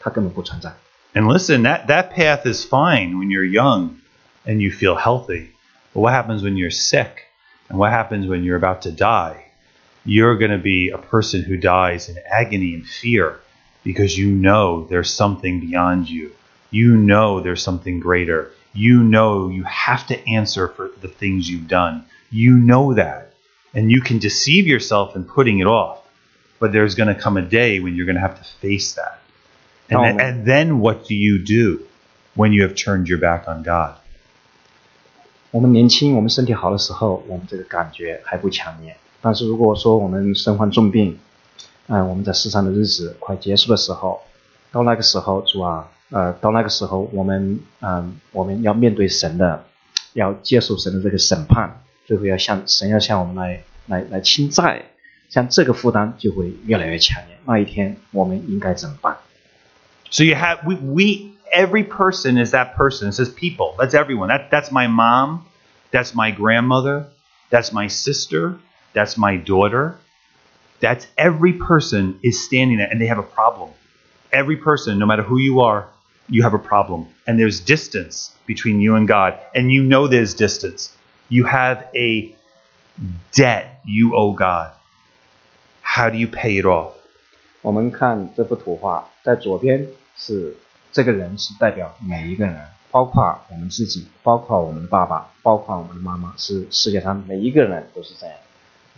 [0.00, 0.72] 它根本不存在。
[1.14, 3.96] And listen, that, that path is fine when you're young
[4.44, 5.48] and you feel healthy.
[5.92, 7.24] But what happens when you're sick?
[7.68, 9.46] And what happens when you're about to die?
[10.04, 13.40] You're going to be a person who dies in agony and fear
[13.82, 16.30] because you know there's something beyond you.
[16.70, 18.52] You know there's something greater.
[18.72, 22.04] You know you have to answer for the things you've done.
[22.30, 23.29] You know that.
[23.74, 25.98] And you can deceive yourself in putting it off.
[26.58, 29.18] But there's going to come a day when you're going to have to face that.
[29.90, 30.26] And, Oh, then, man.
[30.26, 31.80] and then what do you do
[32.34, 33.96] when you have turned your back on God?
[35.50, 38.96] 我们年轻，我们身体好的时候，我们这个感觉还不强烈。
[39.20, 41.18] 但是如果说我们身患重病，
[41.88, 44.20] 嗯、我们在世上的日子快结束的时候，
[44.72, 49.64] 到那个时候，主啊，呃，到那个时候，我们嗯、我们要面对神的，
[50.14, 54.82] 要接受神的这个审判， 最后要向神要向我们来来来清债，
[55.28, 57.36] 像这个负担就会越来越强烈。
[57.44, 59.16] 那一天，我们应该怎么办？
[60.10, 63.10] So you have we, we every person is that person.
[63.10, 63.74] It says people.
[63.76, 64.28] That's everyone.
[64.28, 65.40] That that's my mom.
[65.90, 67.06] That's my grandmother.
[67.50, 68.56] That's my sister.
[68.92, 69.96] That's my daughter.
[70.80, 73.70] That's every person is standing there and they have a problem.
[74.32, 75.86] Every person, no matter who you are,
[76.28, 77.06] you have a problem.
[77.26, 79.34] And there's distance between you and God.
[79.54, 80.90] And you know there's distance.
[81.30, 82.34] You have a
[83.32, 84.70] debt you owe God.
[85.82, 86.92] How do you pay it off?
[87.62, 90.56] 我们看这幅图画，在左边是
[90.92, 92.56] 这个人是代表每一个人，
[92.90, 98.36] 包括我们自己，包括我们的爸爸，包括我们的妈妈，是世界上每一个人都是这样。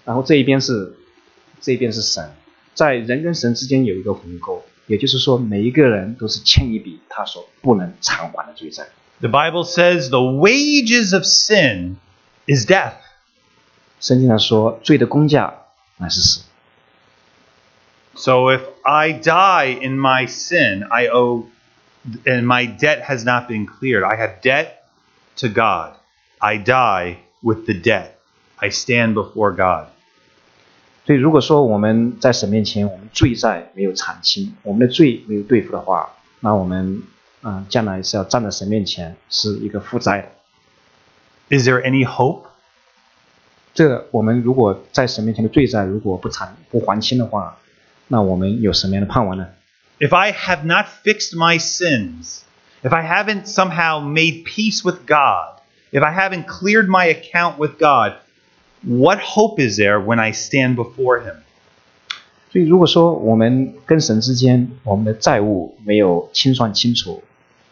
[0.05, 0.95] 然后这一边是
[1.61, 2.31] 这一边是神，
[2.75, 8.87] 在人跟神之间有一个鸿沟，也就是说每一个人都是欠一笔他所不能偿还的罪债。
[9.21, 11.97] The Bible says the wages of sin
[12.47, 12.95] is death.
[14.01, 15.55] 圣经上说，罪的工价
[15.97, 16.43] 乃是死。
[18.14, 21.45] So if I die in my sin, I owe,
[22.25, 24.05] and my debt has not been cleared.
[24.05, 24.85] I have debt
[25.37, 25.95] to God.
[26.38, 28.12] I die with the debt.
[28.57, 29.89] I stand before God.
[31.07, 36.11] 所以，如果说我们在神面前，我们罪债没有偿清，我们的罪没有对付的话，
[36.41, 37.03] 那我们
[37.43, 40.29] 嗯、呃将来是要站在神面前是一个负债的。
[41.53, 42.47] Is there any hope?
[43.74, 47.59] 这个我们如果在神面前的罪债如果不偿不还清的话，
[48.09, 49.49] 那我们有什么样的盼望呢？
[50.01, 52.41] If I have not fixed my sins,
[52.83, 55.61] if I haven't somehow made peace with God,
[55.91, 58.14] if I haven't cleared my account with God,
[58.83, 61.37] what hope is there when I stand before Him?
[62.51, 67.22] 所以，如果说我们跟神之间我们的债务没有清算清楚，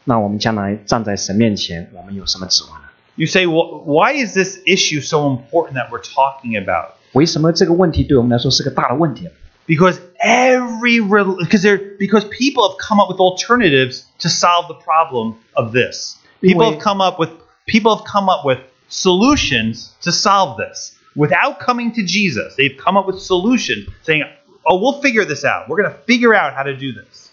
[0.04, 2.88] 那我们将来站在神面前，我们有什么指望呢？
[3.16, 6.96] You say, well, why is this issue so important that we're talking about?
[7.12, 9.30] 为什么这个问题对我们来说是个大的问题呢？
[9.66, 15.36] Because every because there because people have come up with alternatives to solve the problem
[15.54, 16.16] of this.
[16.40, 17.30] People have come up with
[17.66, 22.54] people have come up with solutions to solve this without coming to Jesus.
[22.56, 24.24] They've come up with solutions saying,
[24.64, 25.68] "Oh, we'll figure this out.
[25.68, 27.30] We're going to figure out how to do this."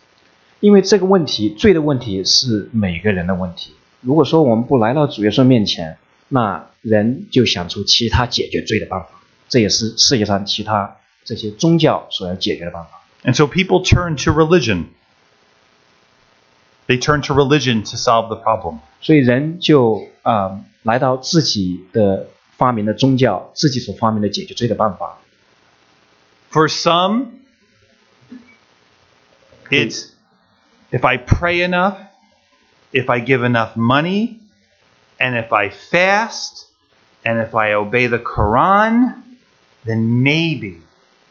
[0.62, 3.74] 因为这个问题，罪的问题是每个人的问题。
[4.01, 9.09] 如果说我们不来到主耶稣面前，那人就想出其他解决罪的办法，
[9.49, 12.91] 这也是世界上其他这些宗教所要解决的办法。
[13.25, 14.87] And so people turn to religion.
[16.87, 18.79] They turn to religion to solve the problem.
[19.01, 25.19] 所以人就啊、呃来到自己的发明的宗教，自己所发明的解决罪的办法。
[26.51, 27.27] For some,
[29.69, 30.07] it's
[30.91, 31.97] if I pray enough,
[32.92, 34.40] if I give enough money,
[35.20, 36.68] and if I fast,
[37.24, 39.24] and if I obey the Quran,
[39.86, 40.82] then maybe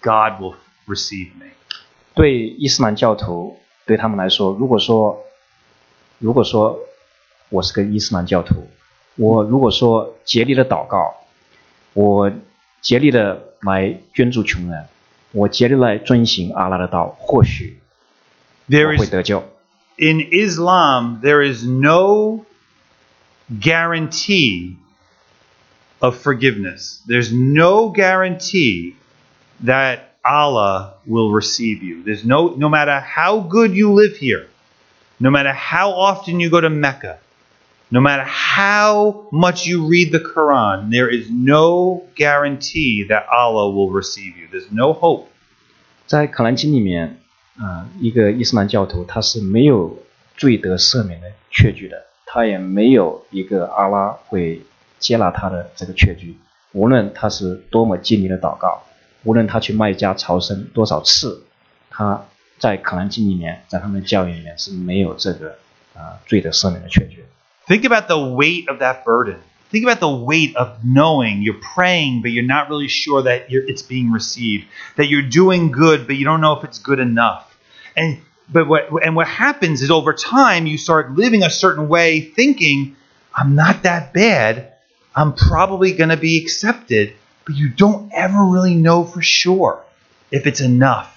[0.01, 1.51] God will receive me.
[2.15, 5.25] 对伊斯兰教徒，对他们来说，如果说，
[6.19, 6.79] 如果说
[7.49, 8.69] 我是个伊斯兰教徒，
[9.17, 11.15] 我如果说竭力的祷告，
[11.95, 12.31] 我
[12.81, 14.87] 竭力的来捐助穷人，
[15.33, 17.81] 我竭力来遵行阿拉的道，或许
[18.69, 19.43] There 我会 is 得救。
[19.99, 22.47] in Islam, there is no
[23.61, 24.77] guarantee
[26.01, 27.03] of forgiveness.
[27.07, 28.97] There's no guarantee
[29.61, 32.03] that Allah will receive you.
[32.03, 34.49] There's no no matter how good you live here,
[35.21, 37.19] no matter how often you go to Mecca,
[37.91, 43.91] no matter how much you read the Quran, there is no guarantee that Allah will
[43.91, 44.49] receive you.
[44.51, 45.29] There's no hope.
[46.07, 47.21] 在《可兰经》里面，
[47.60, 49.98] 啊、一个伊斯兰教徒他是没有
[50.36, 54.62] 罪得赦免的确据的，他也没有一个阿拉会
[55.00, 56.38] 接纳他的这个确据。
[56.74, 58.84] 无论他是多么尽力的祷告，
[59.24, 61.44] 无论他去麦加朝圣多少次，
[61.90, 62.26] 他
[62.60, 65.58] 在《可兰经》里面，在他们的教义里面是没有这个
[65.96, 67.26] 啊、罪得赦免的确据。
[67.66, 69.38] Think about the weight of that burden.
[69.72, 73.66] Think about the weight of knowing you're praying, but you're not really sure that you're,
[73.68, 74.66] it's being received.
[74.96, 77.44] That you're doing good, but you don't know if it's good enough.
[77.97, 78.19] And
[78.53, 82.95] but what and what happens is over time you start living a certain way, thinking,
[83.33, 84.73] "I'm not that bad.
[85.15, 87.13] I'm probably going to be accepted."
[87.45, 89.83] But you don't ever really know for sure
[90.31, 91.09] if it's enough.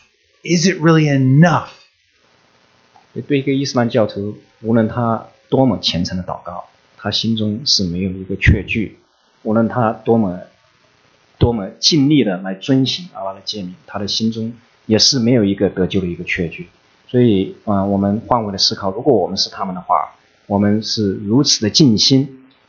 [0.43, 1.69] Is it really enough?
[3.27, 6.65] 对一个伊斯兰教徒，无论他多么虔诚的祷告，
[6.97, 8.97] 他心中是没有一个确据；
[9.43, 10.41] 无论他多么
[11.37, 14.53] 多么尽力的来遵行阿拉的诫命，他的心中
[14.90, 16.68] 也是没有一个得救的一个确据。
[17.06, 20.10] 所以，啊、我们换位的思考，如果我们是他们的话，
[20.46, 22.18] 我们是如此的尽心，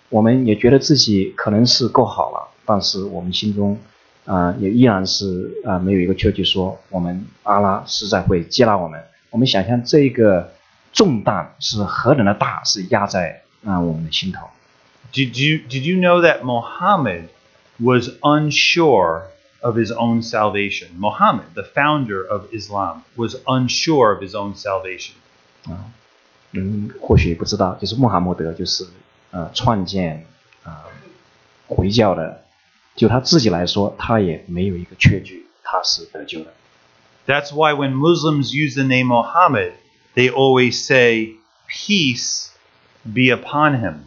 [0.09, 3.77] 我们也觉得自己可能是够好了，但是我们心中，
[4.25, 9.01] 啊、也依然是啊、没有一个确据说我们阿拉实在会接纳我们。
[9.31, 10.51] 我们想象这个
[10.93, 14.47] 重担是何等的大，是压在啊、我们的心头。
[15.13, 17.25] Did you did you know that Muhammad
[17.79, 19.23] was unsure
[19.62, 20.88] of his own salvation?
[20.98, 25.14] Muhammad, the founder of Islam, was unsure of his own salvation.
[26.52, 28.86] 嗯，或许不知道，就是穆罕默德就是
[29.30, 30.24] 呃创建
[30.62, 30.84] 啊、
[31.68, 32.44] 回教的，
[32.94, 36.52] 就他自己来说，他也没有一个确据他是得救的。
[37.26, 39.72] That's why when Muslims use the name Muhammad,
[40.14, 41.34] they always say,
[41.68, 42.50] "Peace
[43.02, 44.04] be upon him."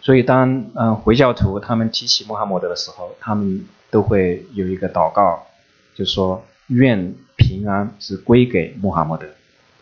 [0.00, 5.47] 所以当呃回教徒他们提起穆罕默德的时候，他们 都会有一个祷告，
[5.95, 9.27] 就说愿平安是归给穆罕默德。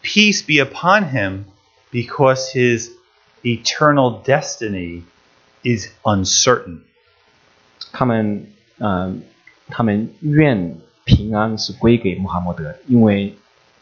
[0.01, 1.45] Peace be upon him
[1.91, 2.89] because his
[3.43, 5.03] eternal destiny
[5.63, 6.81] is uncertain.
[7.91, 8.47] 他们
[8.77, 9.15] 嗯、呃
[9.69, 13.35] 他们愿平安是归给穆罕默德，因为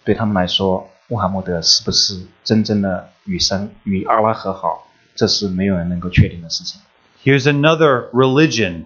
[0.05, 6.79] 对他们来说，穆罕默德是不是真正的与神与阿拉和好，这是没有人能够确定的事情。
[7.23, 8.85] Here's another religion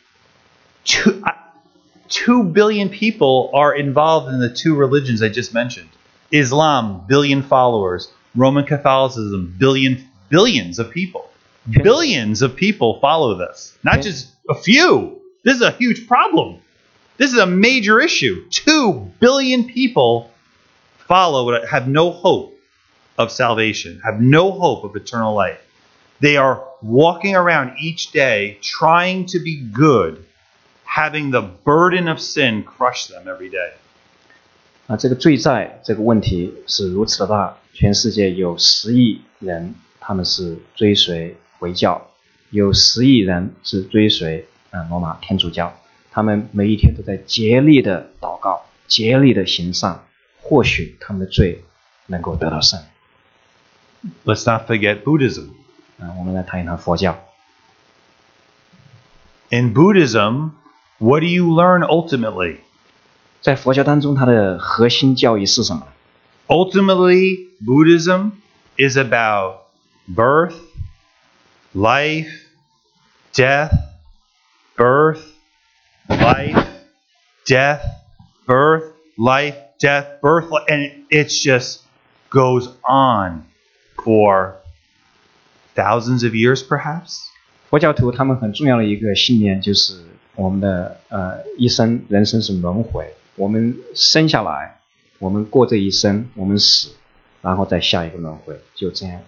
[0.83, 1.23] Two,
[2.09, 5.89] two billion people are involved in the two religions I just mentioned.
[6.31, 8.11] Islam, billion followers.
[8.35, 11.29] Roman Catholicism, billion billions of people.
[11.69, 15.21] Billions of people follow this, not just a few.
[15.43, 16.59] This is a huge problem.
[17.17, 18.49] This is a major issue.
[18.49, 20.31] Two billion people
[21.07, 22.57] follow have no hope
[23.17, 25.59] of salvation, have no hope of eternal life.
[26.19, 30.25] They are walking around each day trying to be good,
[30.90, 33.72] having the burden of sin crush them every day.
[34.86, 42.08] 啊，这个罪债这个问题是如此的大，全世界有十亿人，他们是追随回教，
[42.50, 45.74] 有十亿人是追随啊罗马天主教，
[46.12, 50.04] 他们每一天都在竭力的祷告，竭力的行善，
[50.40, 51.64] 或许他们的罪
[52.06, 52.86] 能够得到赦免。
[54.24, 55.48] Let's not forget Buddhism.
[55.98, 57.18] 啊，我们来谈一谈佛教。
[59.48, 60.50] In Buddhism,
[61.00, 62.58] what do you learn ultimately?
[63.40, 65.86] 在佛教当中，它的核心教义是什么？
[66.48, 68.32] Ultimately, Buddhism
[68.76, 69.66] is about
[70.08, 70.54] birth,
[71.74, 72.28] life,
[73.34, 73.72] death,
[74.76, 75.20] birth,
[76.08, 76.66] life,
[77.46, 77.80] death,
[78.46, 81.80] birth, life, death, birth, li- and it just
[82.30, 83.44] goes on
[83.96, 84.54] for
[85.74, 87.24] thousands of years, perhaps.
[87.68, 90.04] 佛教徒他们很重要的一个信念就是
[90.34, 94.80] 我们的呃一生人生是轮回，我们生下来，
[95.18, 96.90] 我们过这一生，我们死，
[97.42, 99.20] 然后再下一个轮回，就这样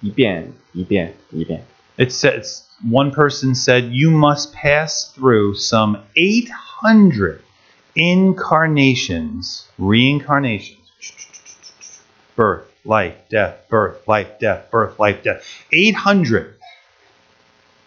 [0.00, 1.64] 一遍一遍一遍。
[1.96, 7.40] It says one person said you must pass through some 800
[7.94, 10.78] incarnations, reincarnations.
[12.36, 15.42] Birth, life, death, birth, life, death, birth, life, death.
[15.70, 16.54] 800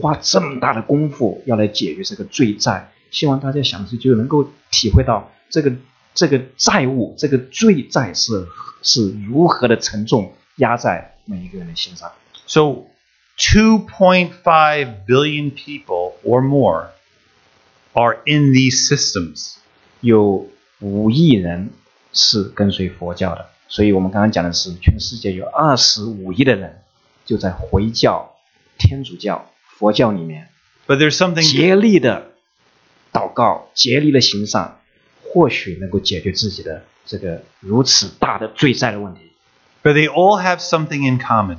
[0.00, 2.88] 花这么大的功夫要来解决这个罪债？
[3.10, 5.72] 希望大家想是就能够体会到这个
[6.14, 8.46] 这个债务、这个罪债是
[8.82, 12.10] 是如何的沉重压在每一个人的心上。
[12.46, 12.86] So,
[13.36, 16.88] two point five billion people or more
[17.92, 19.56] are in these systems.
[20.00, 20.48] 有
[20.80, 21.70] 五亿人
[22.12, 26.82] 是跟随佛教的，所以我们刚刚讲的是全世界有二十五亿的人
[27.24, 28.34] 就在回教、
[28.78, 29.51] 天主教、
[29.82, 30.48] 佛教里面
[30.86, 32.34] But there's something 竭力的
[33.12, 34.76] 祷告，竭力的行善，
[35.24, 39.32] 或许能够解决自己的这个如此大的罪债的问题。
[39.82, 41.58] but they all have something in common.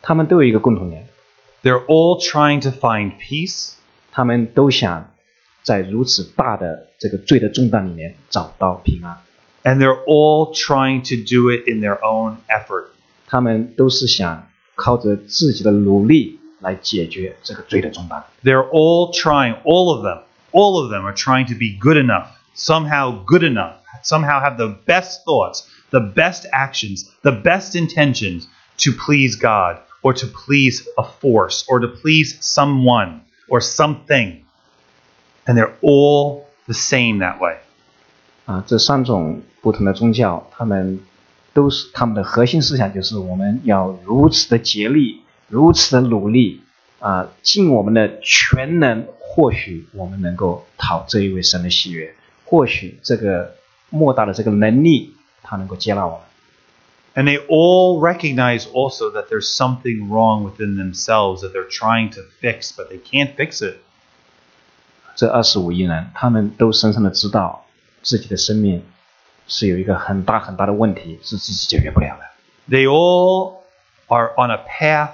[0.00, 1.08] 他们都有一个共同点
[1.64, 3.72] ，They're all trying to find peace
[4.12, 5.12] 他们都想
[5.64, 9.18] 在如此大的这个罪的重担里面找到平安。
[9.64, 12.90] and they're all trying to do it in their own effort.
[13.26, 18.23] 他们都是想靠着自己的努力来解决这个罪的重担。
[18.43, 22.27] They're all trying, all of them, all of them are trying to be good enough,
[22.55, 28.47] somehow good enough, somehow have the best thoughts, the best actions, the best intentions
[28.77, 34.43] to please God or to please a force or to please someone or something.
[35.45, 37.57] And they're all the same that way.
[38.45, 40.99] 啊，这三种不同的宗教，他们
[41.53, 46.62] 都是他们的核心思想就是我们要如此的竭力， 如此的努力
[47.00, 52.14] 啊，尽我们的全能，或许我们能够讨这一位神的喜悦，
[52.44, 53.56] 或许这个
[53.90, 56.20] 莫大的这个能力，他能够接纳我们。
[57.16, 62.72] And they all recognize also that there's something wrong within themselves that they're trying to fix,
[62.72, 63.76] but they can't fix it.
[65.14, 67.66] 这二十五亿人，他们都深深的知道
[68.02, 68.82] 自己的生命
[69.46, 72.24] 是有一个很大很大的问题，是自己解决不了的。
[72.68, 73.58] They all
[74.08, 75.10] are on a path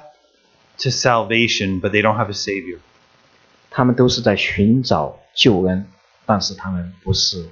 [0.79, 2.79] to salvation, but they don't have a savior.
[3.71, 5.85] 他们都是在寻找救恩，
[6.25, 7.49] 但是他们不是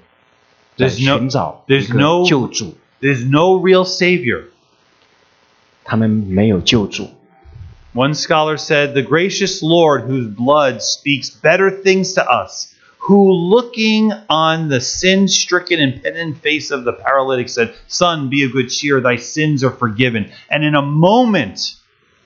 [0.78, 4.46] 在 There's no- 寻找一 there's 个 no- 救主， There's no real savior.
[5.84, 7.10] 他们没有救主。
[7.94, 14.12] One scholar said, The gracious Lord, whose blood speaks better things to us, who looking
[14.30, 18.70] on the sin stricken and penitent face of the paralytic said, Son, be of good
[18.70, 20.32] cheer, thy sins are forgiven.
[20.50, 21.76] And in a moment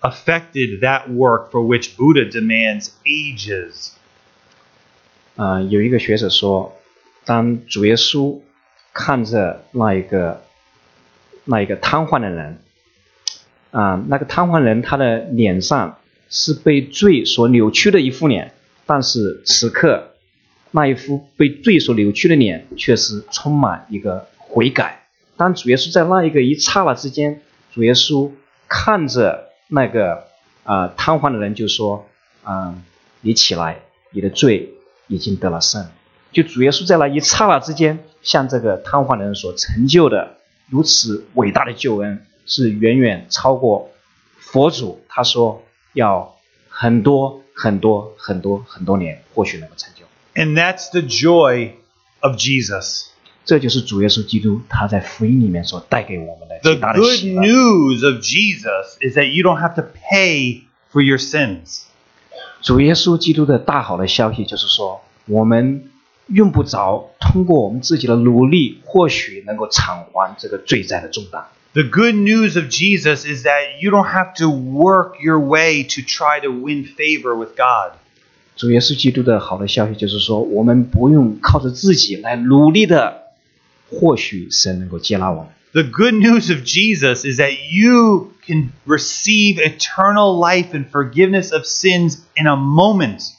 [0.01, 3.91] affected that work for which Buddha demands ages.
[5.35, 6.75] 啊、有一个学者说，
[7.25, 8.39] 当主耶稣
[8.93, 10.43] 看着那一个
[11.45, 12.59] 那一个瘫痪的人，
[13.71, 15.99] 啊、那个瘫痪人他的脸上
[16.29, 18.53] 是被罪所扭曲的一副脸，
[18.85, 20.15] 但是此刻
[20.71, 25.03] 那一副被罪所扭曲的脸却是充满一个悔改。
[25.37, 27.41] 当主耶稣在那一个一刹那之间，
[27.73, 28.31] 主耶稣
[28.67, 30.28] 看着 那个
[30.64, 32.04] 啊、瘫痪的人就说
[32.44, 32.74] ：“啊、
[33.22, 34.74] 你起来，你的罪
[35.06, 35.86] 已经得了赦。”
[36.30, 40.36] 就主耶稣在那一刹那之间，向这个瘫痪的人所成就的
[40.68, 43.90] 如此伟大的救恩，是远远超过
[44.36, 45.62] 佛祖他说
[45.94, 46.36] 要
[46.68, 50.04] 很多很多很多很多年，或许能够成就。
[50.34, 51.72] And that's the joy
[52.20, 53.06] of Jesus.
[53.44, 57.42] 这就是主耶稣基督他在福音里面所带给我们的 The 极大的 good 喜乐。
[57.42, 60.62] news of Jesus is that you don't have to pay
[60.92, 61.82] for your sins.
[62.60, 65.90] 主耶稣基督的大好的消息就是说，我们
[66.28, 71.46] 用不着通过我们自己的努力，或许能够偿还这个罪债的重担。
[71.72, 76.40] The good news of Jesus is that you don't have to work your way to try
[76.40, 77.98] to win favor with God.
[78.54, 83.21] 主耶稣基督的好的消息就是说，我们不用靠着自己来努力的，
[83.91, 85.47] 或许神能够接纳我们。
[85.73, 91.65] The good news of Jesus is that you can receive eternal life and forgiveness of
[91.65, 93.31] sins in a moment.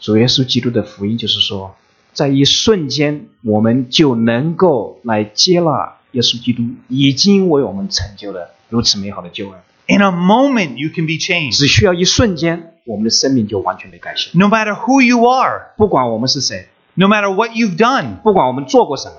[0.00, 1.76] 主耶稣基督的福音就是说，
[2.12, 9.60] 在一瞬间，我们就能够来接纳耶稣基督已经为我们成就了如此美好的救恩。
[9.86, 11.58] In a moment, you can be changed.
[11.58, 14.30] 只需要一瞬间，我们的生命就完全被改写。
[14.32, 19.16] No matter who you are, 不管我们是谁， no matter what you've done, 不管我们做过什么，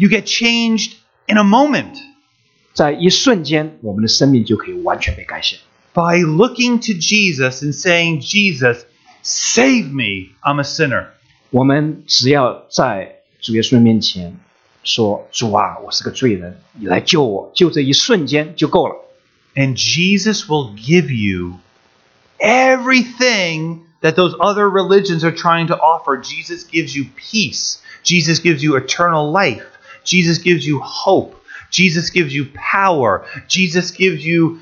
[0.00, 0.94] you get changed
[1.26, 1.94] in a moment
[2.72, 5.58] 在一瞬间，我们的生命就可以完全被改写。
[5.94, 8.84] by looking to Jesus and saying, Jesus,
[9.22, 10.34] save me.
[10.42, 11.06] I'm a sinner.
[11.50, 14.36] 我们只要在主耶稣面前
[14.84, 18.96] 说：“主啊，我是个罪人，你来救我。”就这一瞬间就够了。
[19.54, 21.60] And Jesus will give you
[22.38, 26.20] everything that those other religions are trying to offer.
[26.20, 27.78] Jesus gives you peace.
[28.04, 29.64] Jesus gives you eternal life.
[30.03, 31.35] Jesus gives you hope.
[31.69, 33.23] Jesus gives you power.
[33.47, 34.59] Jesus gives you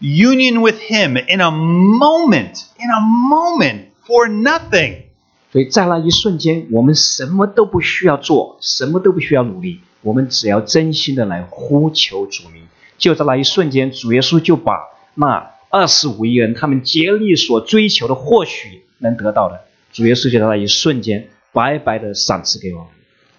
[0.00, 5.04] union with Him in a moment, in a moment for nothing.
[5.52, 12.64] 所以在那一瞬间，我们什么都不需要做，什么都不需要努力，我们只要真心的来呼求主名。
[12.98, 14.74] 就在那一瞬间，主耶稣就把
[15.14, 19.60] 那二十五亿人他们竭力所追求的，或许能得到的，
[19.92, 22.88] 主耶稣就在那一瞬间白白的赏赐给我们，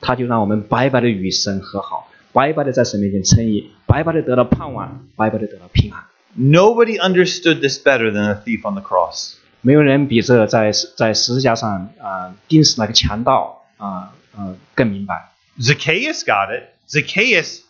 [0.01, 6.03] 他就让我们白白的与神和好，白白的在神面前称义，白白的得到盼望，白白的得到平安。
[6.37, 9.33] Nobody understood this better than the thief on the cross.
[9.61, 15.31] 没有人比这在在十字架上啊、钉死那个强盗啊呃更明白。
[15.59, 16.63] Zacchaeus got it.
[16.87, 17.61] Zacchaeus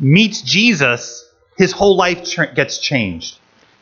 [0.00, 1.24] meets Jesus,
[1.56, 2.22] his whole life
[2.54, 3.34] gets changed.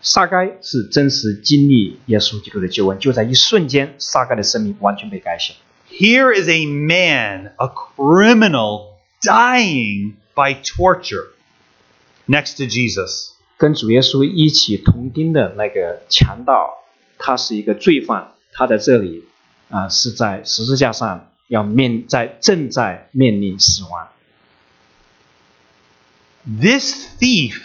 [0.02, 5.54] 撒该是真实经历耶稣基督的救恩，就在一瞬间，撒该的生命完全被改写。
[5.95, 11.27] Here is a man, a criminal, dying by torture
[12.27, 13.33] next to Jesus.
[13.57, 16.83] 跟主耶稣一起同钉的那个强盗，
[17.17, 19.25] 他是一个罪犯，他在这里
[19.69, 24.07] 啊、是在十字架上要面在正在面临死亡。
[26.43, 27.61] This thief,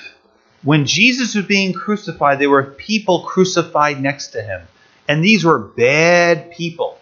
[0.63, 4.67] when Jesus was being crucified, there were people crucified next to him.
[5.09, 6.99] And these were bad people.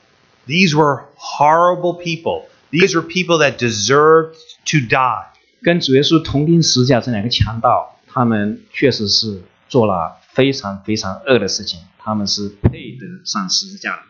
[0.48, 2.46] These were horrible people.
[2.70, 5.30] These were people that deserved to die.
[5.62, 14.02] 跟主耶稣同钉十字架这两个强盗，他们确实是做了非常非常恶的事情，他们是配得上十字架的。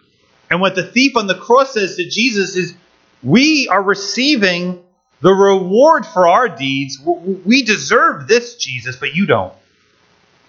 [0.48, 2.74] And what the thief on the cross says to Jesus is,
[3.22, 4.80] We are receiving
[5.20, 6.98] the reward for our deeds.
[6.98, 9.52] W- We deserve this, Jesus, but you don't.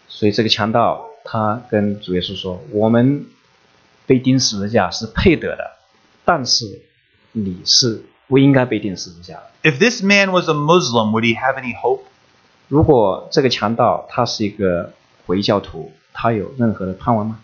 [0.09, 3.28] 所以这个强盗他跟主耶稣说：“我们
[4.05, 5.78] 被钉十字架是配得的，
[6.24, 6.82] 但是
[7.32, 9.51] 你是不应该被钉十字架的。
[9.63, 12.01] If this man was a Muslim, would he have any hope?
[12.68, 14.93] 如果这个强盗他是一个
[15.26, 17.39] 回教徒，他有任何的盼望吗？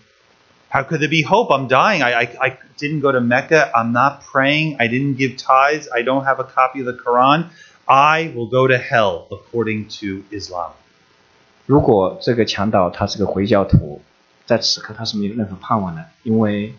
[0.71, 1.51] How could there be hope?
[1.51, 2.01] I'm dying.
[2.01, 3.71] I, I, I didn't go to Mecca.
[3.73, 4.77] I'm not praying.
[4.77, 5.89] I didn't give tithes.
[5.91, 7.47] I don't have a copy of the Quran.
[7.85, 10.71] I will go to hell according to Islam.
[11.65, 14.01] 如果这个强盗他是个回教徒，
[14.45, 16.73] 在此刻他是没有任何盼望的，因为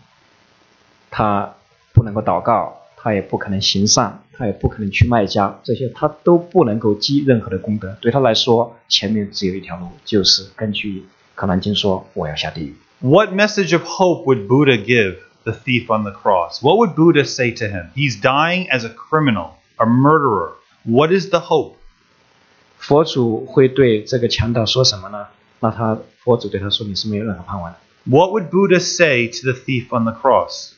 [1.11, 1.55] 他
[1.98, 7.98] 不能够祷告，他也不可能行善，他也不可能去卖家，这些他都不能够积任何的功德。
[8.00, 11.00] 对他来说，前面只有一条路，就是根据
[11.34, 12.76] 《可兰经》说，我要下地狱。
[13.00, 16.62] What message of hope would Buddha give the thief on the cross?
[16.62, 17.88] What would Buddha say to him?
[17.95, 20.52] He's dying as a criminal, a murderer.
[20.84, 21.78] What is the hope?
[22.78, 25.28] 佛祖会对这个强盗说什么呢？
[25.60, 27.78] 那他佛祖对他说：“你是没有任何盼望的。
[28.06, 30.74] What would Buddha say to the thief on the cross?”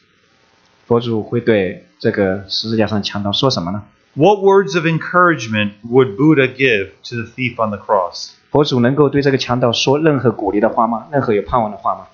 [0.89, 3.83] 佛祖会对这个十字架上强盗说什么呢？
[4.15, 8.31] What words of encouragement would Buddha give to the thief on the cross?
[8.51, 11.09] 佛祖能够对这个强盗说任何鼓励的话吗？
[11.11, 12.07] 任何有盼望的话吗？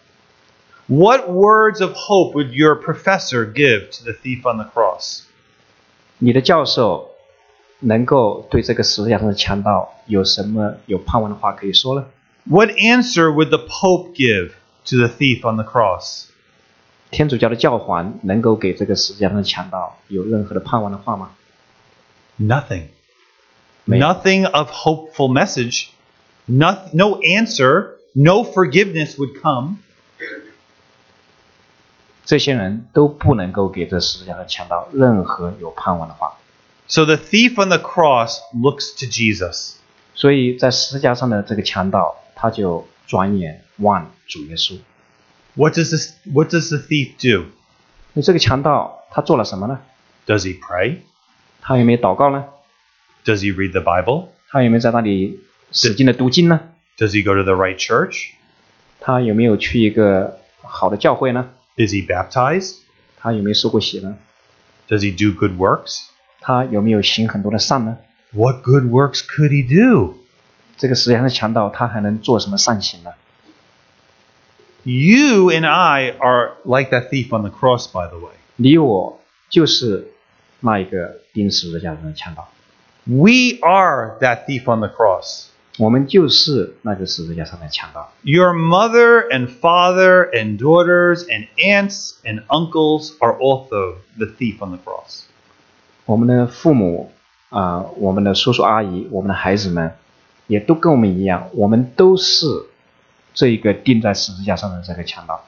[0.87, 5.25] What words of hope would your professor give to the thief on the cross?
[6.19, 7.11] 你的教授
[7.81, 12.07] 能够对这个十字架上的强盗有什么有盼望的话可以说呢？
[12.45, 14.53] What answer would the Pope give
[14.87, 16.25] to the thief on the cross?
[17.11, 21.31] 天主教的教皇能够给这个十字架上的强盗有任何的盼望的话吗？
[22.39, 22.85] Nothing.
[23.85, 24.01] Man.
[24.01, 25.89] Nothing of hopeful message.
[26.47, 27.97] No, no answer.
[28.13, 29.79] No forgiveness would come.
[32.25, 36.37] 这些人都不能够给这十字架上的强盗任何有盼望的话。
[36.87, 39.75] So the thief on the cross looks to Jesus.
[40.15, 44.79] 所以在十字架上的这个强盗，他就转眼望主耶稣。
[45.55, 47.47] What does this what does the thief do?
[48.13, 49.81] 那这个强盗他做了什么呢？
[50.27, 50.99] Does he pray?
[51.61, 52.45] 他有没有祷告呢？
[53.25, 54.29] Does he read the Bible?
[54.49, 55.41] 他有没有在那里
[55.73, 56.61] 使劲的读经呢？
[56.99, 58.31] Does he go to the right church?
[59.01, 61.51] 他有没有去一个好的教会呢？
[61.77, 62.77] Is he baptized?
[63.19, 64.17] 他有没有受过洗呢？
[64.89, 66.03] Does he do good works?
[66.41, 67.99] 他有没有行很多的善呢？
[68.33, 70.17] What good works could he do?
[70.77, 73.11] 这个实际上的强盗，他还能做什么善行呢？
[74.85, 78.33] You and I are like that thief on the cross, by the way.
[78.57, 80.09] 你我就是
[80.61, 82.49] 那一个钉十字架上的强盗，
[83.05, 85.47] We are that thief on the cross.
[85.79, 88.13] 我们就是那个十字架上的强盗。
[88.23, 94.77] Your mother and father and daughters and aunts and uncles are also the thief on
[94.77, 95.25] the cross.
[96.05, 97.13] 我们的父母
[97.51, 99.93] 啊、我们的叔叔阿姨，我们的孩子们，
[100.47, 102.47] 也都跟我们一样，我们都是
[103.35, 105.47] 这一个钉在十字架上的这个强盗。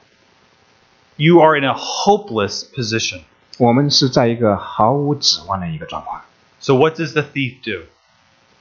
[1.15, 3.21] You are in a hopeless position.
[3.59, 6.21] 我们是在一个毫无指望的一个状况。
[6.59, 7.85] So, what does the thief do?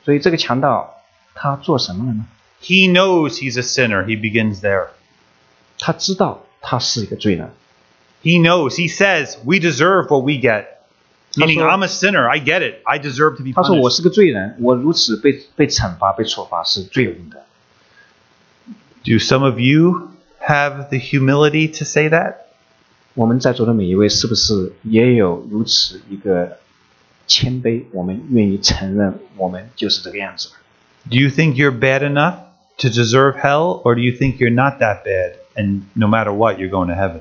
[0.05, 0.97] 所以这个强盗
[1.34, 2.26] 他做什么了呢？
[2.61, 4.05] He knows he's a sinner.
[4.05, 4.88] He begins there.
[5.78, 7.51] 他知道他是一个罪人，
[8.22, 8.76] He knows.
[8.76, 10.66] He says, We deserve what we get.
[11.36, 12.28] Meaning, Also- I'm a sinner.
[12.28, 12.82] I get it.
[12.84, 13.97] I deserve to be 他说：“我 punished.
[13.97, 17.43] 是个罪人，我如此被被惩罚、被处罚是罪有应得。
[19.05, 22.34] Do some of you have the humility to say that?
[23.14, 26.59] ”我们在座的每一位，是不是也有如此一个
[27.26, 27.84] 谦卑？
[27.93, 30.51] 我们愿意承认我们就是这个样子。
[31.11, 32.36] Do you think you're bad enough
[32.78, 36.59] to deserve hell, or do you think you're not that bad and no matter what,
[36.59, 37.20] you're going to heaven?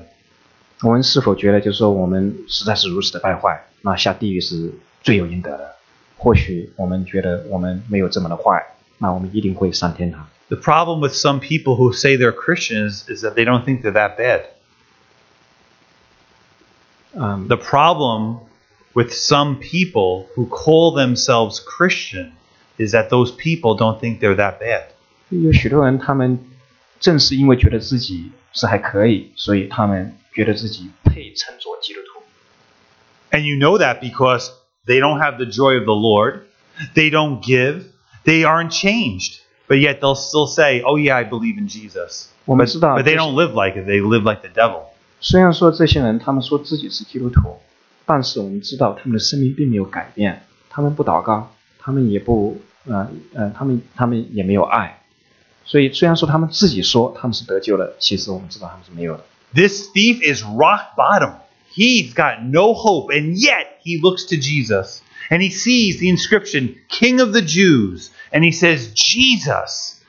[0.82, 5.76] 我们是否觉得，就是说我们实在是如此的败坏，那下地狱是罪有应得的？
[6.16, 8.64] 或许我们觉得我们没有这么的坏，
[8.98, 10.26] 那我们一定会上天堂。
[10.48, 13.92] The problem with some people who say they're Christians is that they don't think they're
[13.92, 14.48] that bad.
[17.14, 18.40] 嗯， The problem
[18.94, 22.32] with some people who call themselves Christian
[22.78, 24.84] is that those people don't think they're that bad.
[25.30, 26.38] 有许多人，他们
[27.00, 32.22] 正是因为觉得自己是还可以，所以他们觉得自己配称作基督徒。
[33.30, 34.50] And you know that because
[34.86, 36.42] they don't have the joy of the Lord,
[36.94, 37.84] they don't give,
[38.24, 39.38] they aren't changed.
[39.68, 42.26] But yet they'll still say, Oh, yeah, I believe in Jesus.
[42.44, 44.82] 我们 But, 知道 but they 这 don't live like it, they live like the devil.
[45.20, 47.56] 虽然说这些人他们说自己是基督徒，
[48.04, 55.00] 但是我们知道他们的生命并没有改变，他们不祷告，他们也不呃呃，他们他们也没有爱，
[55.64, 59.24] 所以虽然说他们自己说他们是得救了，其实我们知道他们是没有的。
[59.54, 61.34] This thief is rock bottom.
[61.72, 64.98] He's got no hope, and yet he looks to Jesus
[65.30, 70.00] and he sees the inscription, King of the Jews, and he says, Jesus,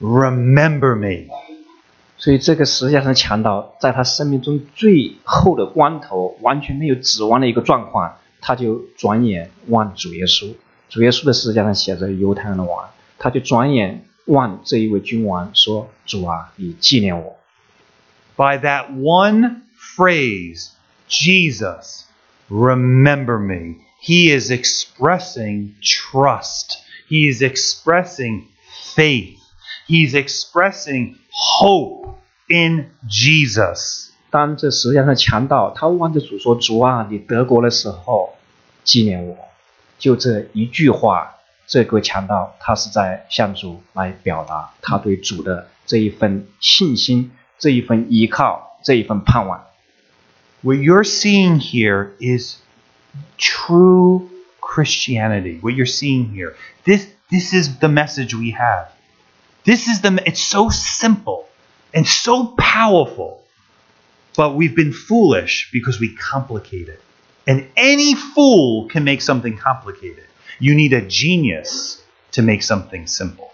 [0.00, 1.28] remember me.
[2.16, 10.54] 所以这个实际上是强盗，在他生命中最后的关头，完全没有指望的一个状况，他就转眼望主耶稣。
[10.90, 17.38] 主耶稣的十字架上写着犹太人的王，他就转眼望这一位君王说：“主啊，你纪念我。”
[18.36, 19.62] By that one
[19.96, 20.70] phrase,
[21.08, 22.04] Jesus,
[22.50, 26.78] remember me, he is expressing trust.
[27.08, 28.44] He is expressing
[28.94, 29.36] faith.
[29.86, 32.16] He's expressing hope
[32.48, 34.10] in Jesus.
[34.30, 38.36] 当这实际上的强盗他望着主说：“主啊，你得国的时候，
[38.84, 39.36] 纪念我。”
[39.98, 41.34] 就这一句话，
[41.66, 49.66] 这个强盗他是在向主来表达他对主的这一份信心、这一份依靠、这一份盼望。
[50.62, 52.56] What you're seeing here is
[53.38, 54.28] true
[54.60, 55.58] Christianity.
[55.60, 56.54] What you're seeing here.
[56.84, 58.88] This this is the message we have.
[59.64, 61.46] This is the it's so simple
[61.92, 63.38] and so powerful.
[64.36, 67.00] But we've been foolish because we complicate it.
[67.46, 70.24] And any fool can make something complicated.
[70.60, 72.00] You need a genius
[72.32, 73.48] to make something simple.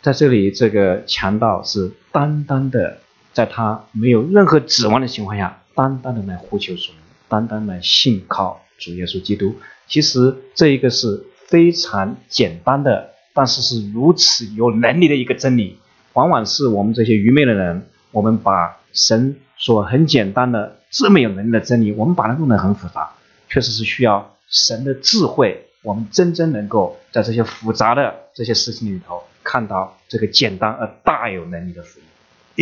[0.00, 3.00] 在这里，这个强盗是单单的，
[3.32, 6.92] 在他没有任何指望的情况下，单单的来呼求主，
[7.28, 9.55] 单单来信靠 主耶稣基督。
[9.87, 15.79] 其实这一个是非常简单的，但是是如此有能力的一个真理。
[16.13, 23.11] 往往是我们这些愚昧的人，我们把神所很简单的这么有能力的真理，我们把它弄得很复杂，
[23.49, 25.65] 确实是需要神的智慧。
[25.83, 32.05] 我们真正能够在这些复杂的这些事情里头，看到这个简单而大有能力的福音。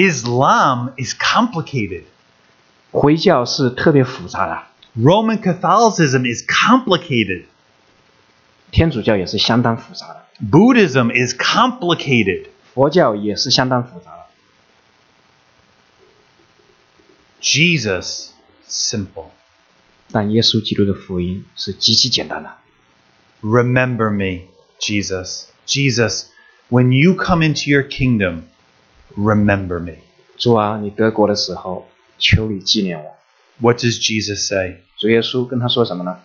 [0.10, 2.04] Islam is complicated.
[2.92, 4.64] 回教是特别复杂的，
[4.97, 7.45] Roman Catholicism is complicated.
[8.73, 12.47] 天主教也是相当复杂的， Buddhism is complicated.
[12.75, 14.27] 佛教也是相当复杂的。
[17.41, 18.29] Jesus,
[18.69, 19.31] simple.
[20.13, 22.57] 但耶稣基督的福音是极其简单的。
[23.43, 24.49] Remember me,
[24.79, 25.45] Jesus.
[25.67, 26.27] Jesus,
[26.69, 28.43] when you come into your kingdom,
[29.17, 29.99] remember me.
[30.37, 33.17] 主啊，你得国的时候，求你纪念我。
[33.61, 34.83] What does Jesus say?
[34.99, 36.19] 主耶稣跟他说什么呢？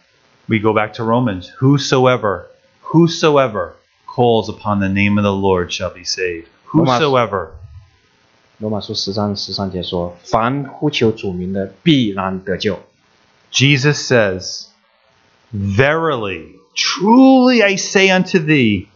[0.47, 1.49] We go back to Romans.
[1.59, 2.45] Whosoever,
[2.83, 3.73] whosoever
[4.05, 6.47] calls upon the name of the Lord shall be saved.
[6.67, 7.49] Whosoever.
[8.59, 12.79] 罗马书十章十三节说：“凡呼求主名的，必然得救。
[13.51, 14.67] Jesus says,
[15.53, 18.87] Verily, truly I say unto thee,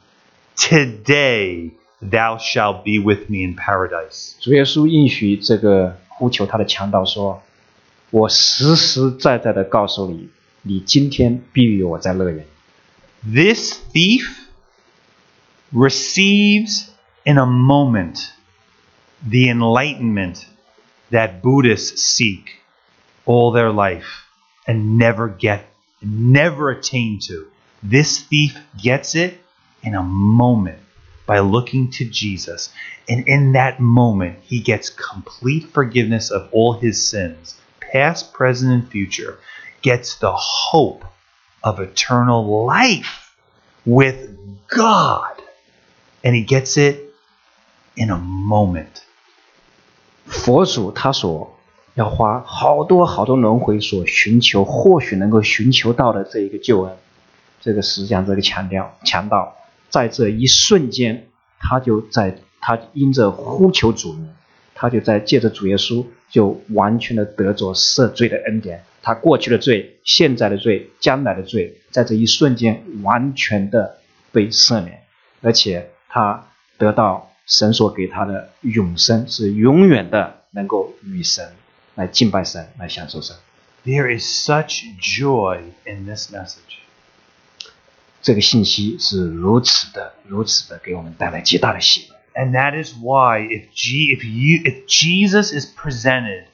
[0.55, 1.71] today
[2.01, 4.35] thou shalt be with me in paradise.
[4.39, 7.41] ”主耶稣应许这个呼求他的强盗说：“
[8.13, 10.29] 我实实在在的告诉你，
[10.63, 12.45] 你今天必与我在乐园。
[13.23, 14.27] This thief
[15.73, 16.87] receives
[17.23, 18.29] in a moment
[19.21, 20.45] the enlightenment
[21.11, 22.45] that Buddhists seek
[23.25, 24.25] all their life
[24.65, 25.61] and never get,
[26.01, 27.47] never attain to.
[27.83, 29.35] This thief gets it
[29.81, 30.79] in a moment
[31.25, 32.69] by looking to Jesus.
[33.07, 37.55] And in that moment, he gets complete forgiveness of all his sins,
[37.93, 39.35] past, present, and future,
[39.81, 41.03] gets the hope
[41.61, 43.33] of eternal life
[43.85, 44.15] with
[44.67, 45.41] God.
[46.23, 47.13] And he gets it
[47.95, 49.03] in a moment.
[50.25, 51.57] 佛祖他所
[51.95, 56.97] 要花好多好多轮回所寻求，或许能够寻求到的这一个救恩，
[57.61, 59.55] 这个实际上这个强调强盗，
[59.89, 61.29] 在这一瞬间，
[61.59, 64.29] 他就在他因着呼求主名，
[64.75, 68.82] 他就在借着主耶稣， 就完全的得着赦罪的恩典。
[69.02, 73.98] 他过去的罪、现在的罪、将来的罪，在这一瞬间完全的
[74.32, 75.04] 被赦免，
[75.42, 81.52] 而且他得到神所给他的永生，是永远的能够与神
[81.94, 83.36] 来敬拜神，来享受神。
[83.84, 86.80] There is such joy in this message.
[88.22, 92.13] 这个信息是如此的、如此的给我们带来极大的喜乐。
[92.35, 96.45] And that is why if G, if you if Jesus is presented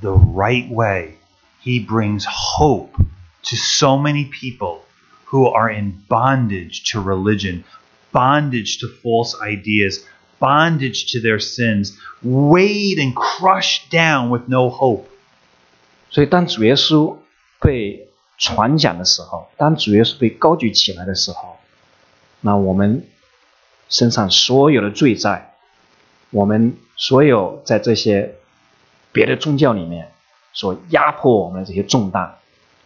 [0.00, 1.14] the right way,
[1.60, 2.96] he brings hope
[3.44, 4.82] to so many people
[5.26, 7.64] who are in bondage to religion,
[8.12, 10.04] bondage to false ideas,
[10.40, 15.08] bondage to their sins, weighed and crushed down with no hope.
[16.10, 17.16] 所以，当主耶稣
[17.60, 18.08] 被
[18.38, 21.58] 传讲的时候，当主耶稣被高举起来的时候，
[22.40, 23.06] 那我们
[23.88, 25.54] 身上所有的罪债，
[26.30, 28.34] 我们所有在这些
[29.12, 30.10] 别的宗教里面
[30.52, 32.34] 所压迫我们的这些重担，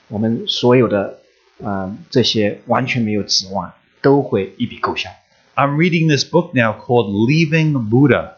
[0.08, 1.18] 我们所有的
[1.60, 3.72] 嗯、呃这些完全没有指望，
[4.02, 5.10] 都会一笔勾销。
[5.54, 8.34] I'm reading this book now called Leaving Buddha.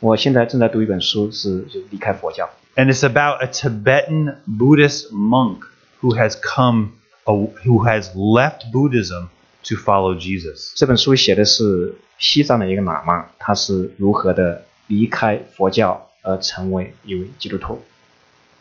[0.00, 5.60] 我现在正在读一本书，是就离开佛教， and it's about a Tibetan Buddhist monk
[6.02, 6.88] who has come,
[7.24, 9.28] who has left Buddhism
[9.68, 10.72] to follow Jesus.
[10.76, 17.82] 这本书写的是西藏的一个喇嘛，他是如何的离开佛教而成为一位基督徒。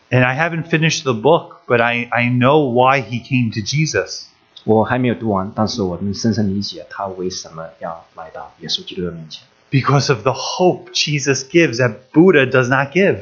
[0.10, 4.26] And I haven't finished the book, but I, I know why he came to Jesus.
[4.64, 13.18] 我还没有读完，但是我能深深理解他为什么要来到耶稣基督的面前， Because of the hope Jesus gives that Buddha does not give.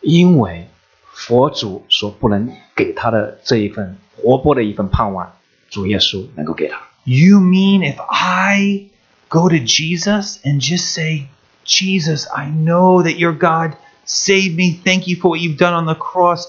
[0.00, 0.68] 因为
[1.12, 5.32] 佛祖所不能给他的这一份活泼的一份盼望，
[5.70, 6.80] 主耶稣能够给他。
[7.04, 8.90] You mean if I
[9.28, 11.28] go to Jesus and just say,
[11.64, 13.76] Jesus, I know that you're God.
[14.04, 14.72] Save me.
[14.72, 16.46] Thank you for what you've done on the cross.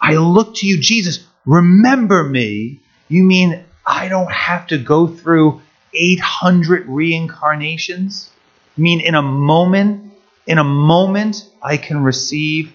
[0.00, 1.26] I look to you, Jesus.
[1.46, 2.80] Remember me.
[3.08, 5.62] You mean I don't have to go through
[5.94, 8.30] 800 reincarnations?
[8.76, 10.12] I mean, in a moment,
[10.46, 12.72] in a moment, I can receive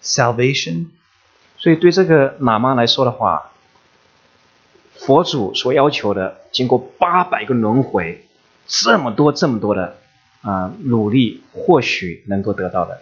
[0.00, 0.92] salvation?
[1.58, 3.50] 所以对这个喇嘛来说的话，
[5.01, 8.23] 佛祖所要求的，经过八百个轮回，
[8.67, 9.97] 这么多这么多的
[10.41, 13.01] 啊、努力，或许能够得到的。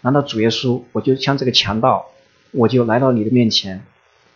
[0.00, 2.06] 难道主耶稣，我就像这个强盗，
[2.50, 3.84] 我就来到你的面前，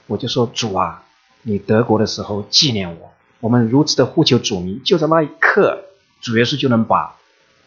[0.06, 1.02] 我就说主啊，
[1.42, 3.10] 你得国的时候纪念我。
[3.40, 5.86] 我们如此的呼求主名，就在那一刻，
[6.20, 7.16] 主耶稣就能把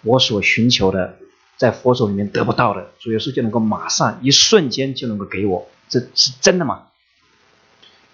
[0.03, 1.17] 我所寻求的，
[1.57, 5.67] 在佛祖里面得不到的，主耶稣就能够马上一瞬间就能够给我。
[5.89, 6.83] 这是真的吗？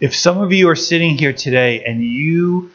[0.01, 2.71] If some of you are sitting here today and you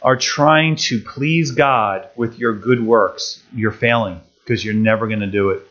[0.00, 5.20] are trying to please God with your good works, you're failing because you're never going
[5.20, 5.62] to do it.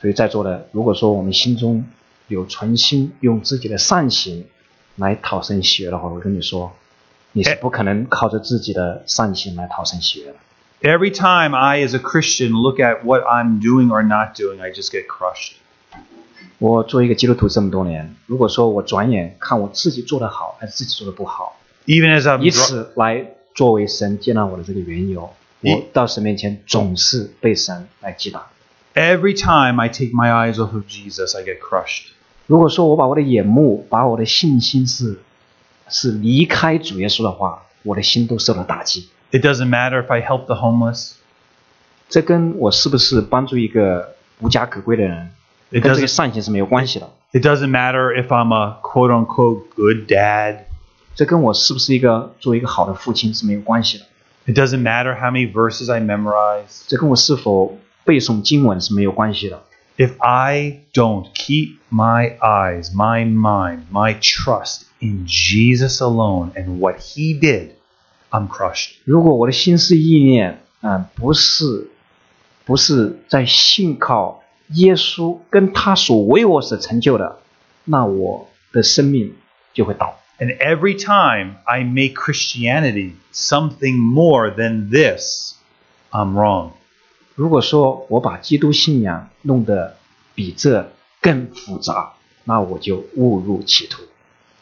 [0.00, 1.84] 所以在座的，如果说我们心中
[2.28, 4.46] 有存心用自己的善行
[4.96, 6.74] 来讨生喜悦的话，我跟你说，
[7.32, 10.36] 你是不可能靠着自己的善行来讨生喜悦的。
[10.80, 14.72] Every time I, as a Christian, look at what I'm doing or not doing, I
[14.72, 15.52] just get crushed.
[16.59, 25.29] 我做一个基督徒这么多年，如果说我转眼看我自己做得好还是自己做得不好，Even as I'm 以此来作为神接纳我的这个缘由，
[25.61, 28.47] 我到神面前总是被神来击打。
[28.97, 32.07] every time I take my eyes off of Jesus, I get crushed.
[32.47, 35.19] 如果说我把我的眼目、把我的信心是
[35.89, 39.09] 是离开主耶稣的话，我的心都受到打击。
[39.31, 41.11] It doesn't matter if I help the homeless.
[42.09, 45.29] 这跟我是不是帮助一个无家可归的人，
[45.70, 47.10] It 跟这个 doesn't 善行是没有关系的。
[47.32, 50.64] it doesn't matter if I'm a quote unquote good dad.
[51.14, 54.04] 这跟我是不是一个做一个好的父亲是没有关系的。
[54.44, 56.84] It doesn't matter how many verses I memorize.
[56.88, 59.62] 这跟我是否背诵经文是没有关系的。
[59.96, 66.96] If I don't keep my eyes, my mind, my trust in Jesus alone and what
[66.96, 67.72] he did,
[68.30, 68.94] I'm crushed.
[69.04, 71.90] 如果我的心思意念，嗯、不是
[72.64, 77.39] 不是在信靠 耶稣跟他所为我所成就的，
[77.85, 79.35] 那我的生命
[79.73, 80.19] 就会倒。
[80.39, 85.55] And every time I make Christianity something more than this,
[86.11, 86.71] I'm wrong.
[87.35, 89.97] 如果说我把基督信仰弄得
[90.35, 90.91] 比这
[91.21, 92.13] 更复杂，
[92.43, 94.03] 那我就误入歧途。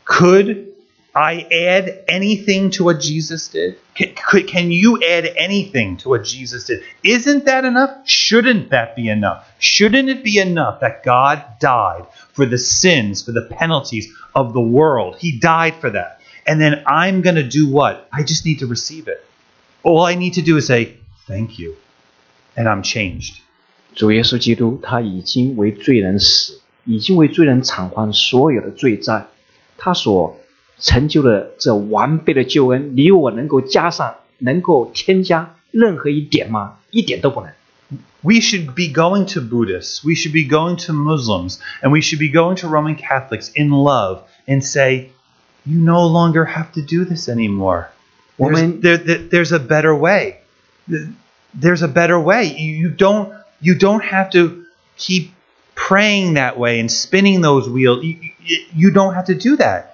[0.05, 0.74] Could
[1.14, 3.78] I add anything to what Jesus did?
[3.96, 6.82] Can, could, can you add anything to what Jesus did?
[7.02, 8.06] Isn't that enough?
[8.06, 9.44] Shouldn't that be enough?
[9.58, 14.60] Shouldn't it be enough that God died for the sins, for the penalties of the
[14.60, 15.16] world?
[15.18, 16.20] He died for that.
[16.46, 18.08] And then I'm going to do what?
[18.12, 19.24] I just need to receive it.
[19.82, 20.96] All I need to do is say,
[21.26, 21.76] Thank you.
[22.56, 23.40] And I'm changed.
[23.94, 29.26] 主耶稣基督他已经为罪人死，已经为罪人偿还所有的罪债，
[29.76, 30.38] 他所
[30.78, 36.78] 成就的这完备的救恩，你我能够加上，能够添加任何一点吗？
[36.90, 37.50] 一点都不能。
[38.22, 42.18] We should be going to Buddhists, we should be going to Muslims, and we should
[42.18, 45.08] be going to Roman Catholics in love and say,
[45.64, 47.88] You no longer have to do this anymore.
[48.38, 50.38] There's, Woman- there, there- there's a better way.
[51.54, 52.44] There's a better way.
[52.56, 54.64] You, you don't you don't have to
[54.96, 55.32] keep
[55.74, 58.02] praying that way and spinning those wheels.
[58.04, 59.93] You, you, you don't have to do that.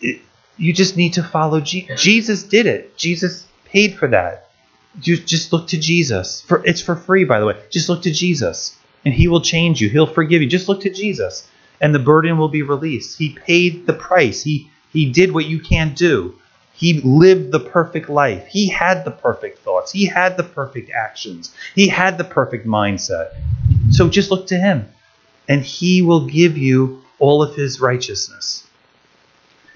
[0.00, 0.20] It-
[0.56, 2.42] you just need to follow Je- Jesus.
[2.42, 2.96] Did it?
[2.98, 4.48] Jesus paid for that.
[5.00, 6.42] Just just look to Jesus.
[6.42, 7.56] For it's for free, by the way.
[7.70, 9.88] Just look to Jesus, and He will change you.
[9.88, 10.48] He'll forgive you.
[10.48, 11.48] Just look to Jesus,
[11.80, 13.16] and the burden will be released.
[13.18, 14.42] He paid the price.
[14.42, 16.34] He He did what you can't do.
[16.74, 18.46] He lived the perfect life.
[18.48, 19.92] He had the perfect thoughts.
[19.92, 21.54] He had the perfect actions.
[21.74, 23.28] He had the perfect mindset.
[23.90, 24.88] So just look to Him,
[25.48, 28.64] and He will give you all of His righteousness.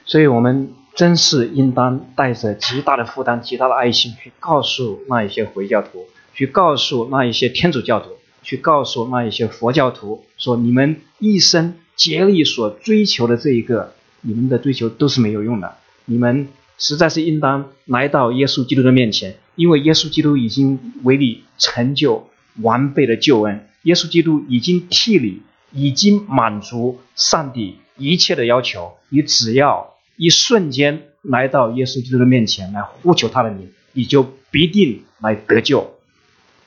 [0.06, 8.10] 所以我们真是应当带着极大的负担、极大的爱心去告诉那一些回教徒，去告诉那一些天主教徒，
[8.42, 15.76] 去告诉那一些佛教徒，说你们一生竭力所追求的这一个，你们的追求都是没有用的。
[16.04, 22.28] 你们实在是应当来到耶稣基督的面前，因为耶稣基督已经为你成就
[22.60, 25.40] 完备的救恩，耶稣基督已经替你，
[25.72, 35.95] 已经满足上帝一切的要求，你只要一瞬间来到耶稣基督的面前来呼求他的名，你就必定来得救。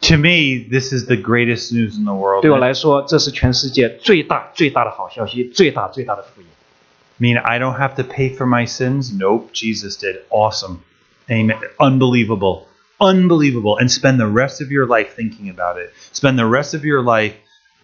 [0.02, 2.42] To me, this is the greatest news in the world.
[2.42, 6.46] 对我来说，这是全世界最大最大的好消息，最大最大的福音。
[7.22, 9.12] mean I don't have to pay for my sins?
[9.12, 10.16] Nope, Jesus did.
[10.28, 10.82] Awesome.
[11.30, 11.58] Amen.
[11.78, 12.66] Unbelievable.
[12.98, 13.78] Unbelievable.
[13.78, 15.92] And spend the rest of your life thinking about it.
[16.12, 17.34] Spend the rest of your life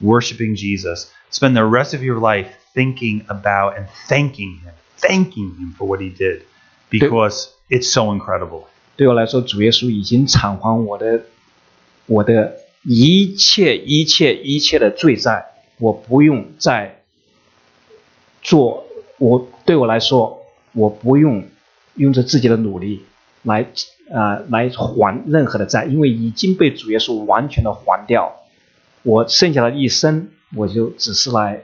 [0.01, 1.11] worshiping Jesus.
[1.31, 4.75] Spend the rest of your life thinking about and thanking Him.
[5.04, 6.44] Thanking Him for what He did.
[6.90, 8.66] Because It's so incredible.
[8.96, 11.24] 对我来说，主耶稣已经偿还我的
[12.06, 15.46] 我的一切一切一切的罪债，
[15.80, 17.02] 我不用再
[18.42, 18.86] 做。
[19.18, 21.48] 我对我来说，我不用
[21.96, 23.04] 用着自己的努力
[23.42, 23.64] 来
[24.12, 28.36] 啊、呃来还任何的债，因为已经被主耶稣完全的还掉。
[29.02, 31.64] 我剩下的一生，我就只是来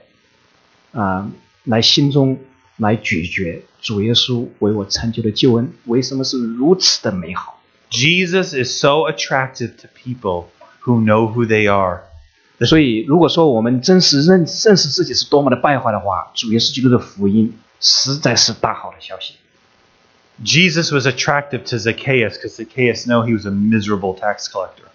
[0.92, 1.30] 啊、
[1.64, 2.38] 来心中
[2.80, 10.46] 来咀嚼主耶稣为我成就的救恩，为什么是如此的美好？Jesus is so attractive to people
[10.82, 12.00] who know who they are.
[12.66, 19.34] 所以，如果说我们真实认认识自己是多么的败坏的话，主耶稣基督的福音实在是大好的消息。
[20.42, 24.88] Jesus was attractive to Zacchaeus because Zacchaeus knew he was a miserable tax collector.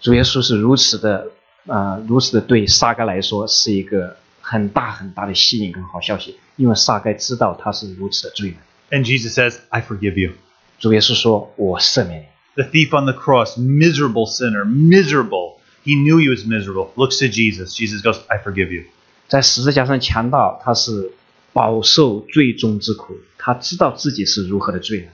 [0.00, 1.32] 主耶稣是如此的
[1.66, 8.57] 啊、如此的对沙该来说是一个很大很大的吸引跟好消息，因为撒该知道他是如此的罪人。
[8.91, 10.33] And Jesus says, I forgive you.
[10.79, 12.25] 主耶稣说：“我赦免你。
[12.55, 15.57] The thief on the cross, miserable sinner, miserable.
[15.85, 16.89] He knew he was miserable.
[16.95, 17.73] Looks to Jesus.
[17.73, 18.83] Jesus goes, I forgive you.
[19.27, 21.11] ”在十字架上强盗，他是
[21.53, 25.09] 饱受罪中之苦，他知道自己是如何的罪人。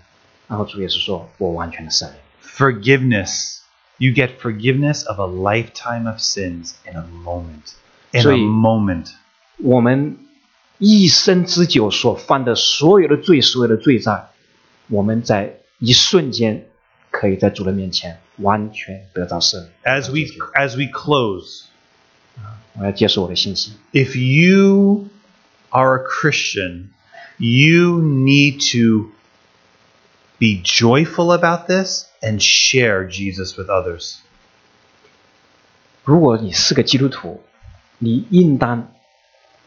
[0.48, 3.60] 然后主耶稣说：“我完全的赦免。” Forgiveness.
[3.98, 7.74] You get forgiveness of a lifetime of sins in a moment.
[8.12, 9.08] In So a you- moment.
[9.58, 10.18] 我们
[10.81, 14.31] 一生之久所犯的所有的罪，所有的罪债，
[14.89, 16.66] 我们在一瞬间
[17.11, 19.72] 可以在主的面前完全得到赦免。
[19.85, 20.20] As we
[20.59, 21.64] as we close,
[22.72, 23.74] 我要结束我的信息。
[23.93, 25.09] if you
[25.68, 26.87] are a Christian,
[27.37, 29.11] you need to
[30.39, 34.16] be joyful about this and share Jesus with others.
[36.05, 37.43] 如果你是个基督徒，
[37.99, 38.91] 你应当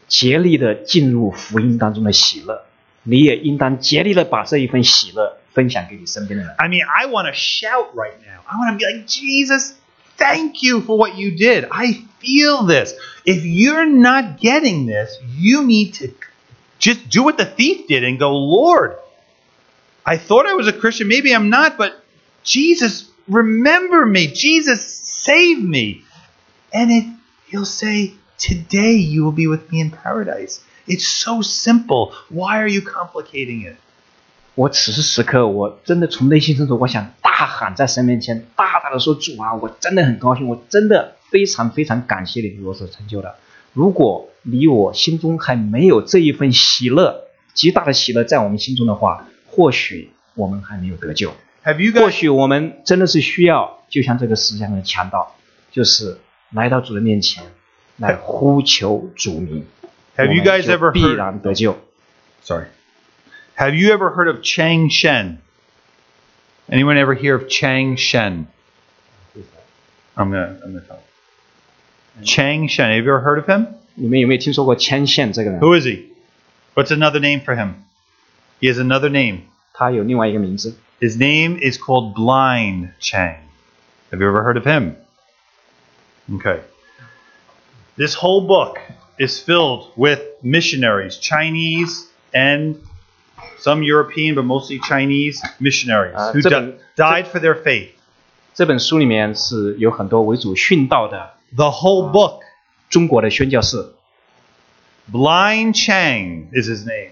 [0.07, 2.65] 竭力的进入福音当中的喜乐，
[3.03, 6.55] 你也应当竭力的把这一份喜乐分享给你身边的人。
[6.57, 8.41] I mean, I want to shout right now.
[8.45, 9.73] I want to be like, Jesus,
[10.17, 11.67] thank you for what you did.
[11.69, 12.93] I feel this.
[13.25, 16.07] If you're not getting this, you need to
[16.79, 18.95] just do what the thief did and go, Lord,
[20.05, 21.07] I thought I was a Christian.
[21.07, 22.03] Maybe I'm not, but
[22.43, 24.27] Jesus, remember me.
[24.27, 26.03] Jesus, save me.
[26.73, 27.05] And it,
[27.47, 28.13] he'll say,
[28.46, 30.60] Today you will be with me in paradise.
[30.86, 32.12] It's so simple.
[32.28, 33.76] Why are you complicating it?
[34.54, 43.34] 我此时此刻，我真的从内心深处，我想大喊在神面前，大大的说：“主啊，我真的很高兴，我真的非常非常感谢你为我所成就的。
[43.72, 47.24] 如果你我心中还没有这一份喜乐，
[47.54, 51.32] 极大的喜乐在我们心中的话，或许我们还没有得救。
[51.64, 55.34] Have you 或 guys 许我们真的是需要，就像这个世界上的强盗，
[55.72, 56.18] 就是
[56.52, 57.42] 来到主的面前，
[57.97, 59.65] 来呼求主名。
[60.15, 61.77] have you 我们 guys 就 ever 必 heard 然得救？
[62.43, 62.65] Sorry.
[63.57, 65.37] Have you ever heard of Chang Shen?
[66.69, 68.47] Anyone ever hear of Chang Shen?
[70.15, 71.01] I'm gonna I'm gonna tell.
[72.23, 72.91] Chang Shen.
[72.91, 73.67] Have you ever heard of him?
[73.95, 75.59] 你们有没有听说过牵线这个人？
[75.59, 76.05] Who is he?
[76.75, 77.73] What's another name for him?
[78.61, 79.41] He has another name.
[79.73, 83.37] 他有另外一个名字， His name is called Blind Chang.
[84.11, 84.95] Have you ever heard of him?
[86.29, 86.59] Okay.
[87.97, 88.77] This whole book
[89.17, 92.75] is filled with missionaries, Chinese and
[93.59, 97.89] some European, but mostly Chinese missionaries Uh, who这 di- 本- died for their faith.
[98.53, 102.39] 这本书里面是有很多为主殉道的 The whole book.
[102.89, 103.93] 中国的宣教士。
[105.11, 107.11] Blind Chang is his name.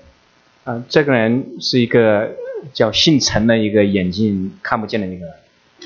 [0.66, 2.36] 嗯、这个人是一个
[2.74, 5.34] 叫姓陈的一个眼睛看不见的一个人。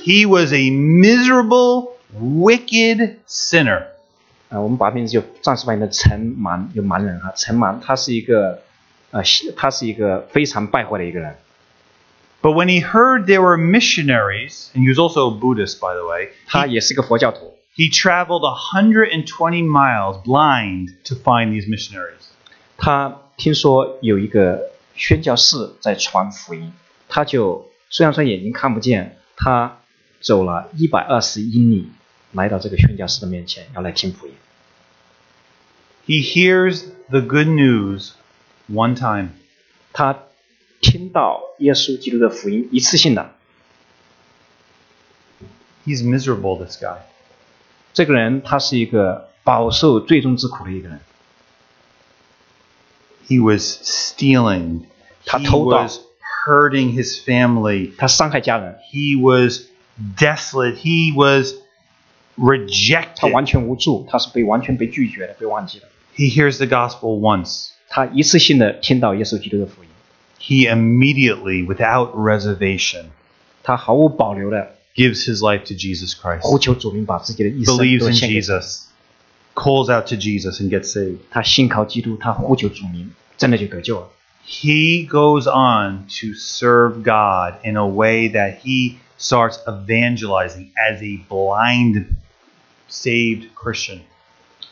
[0.03, 3.83] He was a miserable, wicked sinner.
[4.48, 8.62] 啊、我们把名字就暂时把你的陈盲，就盲人哈，陈盲，他是一个，
[9.10, 9.20] 呃，
[9.56, 11.36] 他是一个非常败坏的一个人。
[12.42, 16.28] But when he heard there were missionaries, and he was also a Buddhist, by the way,
[16.46, 22.28] 他也是个佛教徒，he traveled 120 miles blind to find these missionaries.
[22.76, 26.72] 他听说有一个宣教士在传福音，
[27.08, 29.78] 他就虽然说眼睛看不见，他
[30.20, 31.90] 走了一百二十英里，
[32.31, 34.33] 来到这个宣教士的面前，要来听福音。
[36.05, 38.11] He hears the good news
[38.69, 39.29] one time.
[39.93, 40.23] 他
[40.79, 43.35] 听到耶稣基督的福音，一次性的，
[45.85, 46.97] He's miserable, this guy.
[47.93, 50.99] 这个人他是一个饱受罪中之苦的一个人，
[53.27, 54.85] He was stealing.
[55.25, 55.83] Ta He偷盗。
[55.83, 55.99] was
[56.45, 57.91] hurting his family.
[57.97, 59.67] 他伤害家人， He was
[60.17, 60.77] desolate.
[60.77, 61.53] He was
[62.37, 63.31] 他 rejected.
[63.31, 65.85] 完全无助，他是被完全被拒绝的，被忘记的。
[66.15, 67.69] He hears the gospel once.
[67.89, 69.89] 他一次性的听到耶稣基督的福音，
[70.39, 73.05] he immediately, without reservation,
[73.63, 78.83] 他毫无保留的 gives his life to Jesus Christ, 呼求主名，把自己的一生 believes 都 in 献给主 Jesus,
[79.53, 81.17] calls out to Jesus, and gets saved.
[81.29, 84.07] 他信靠基督，他呼求主名，真的就得救了。
[84.47, 91.19] He goes on to serve God in a way that he starts evangelizing as a
[91.29, 92.05] blind,
[92.89, 93.99] saved Christian.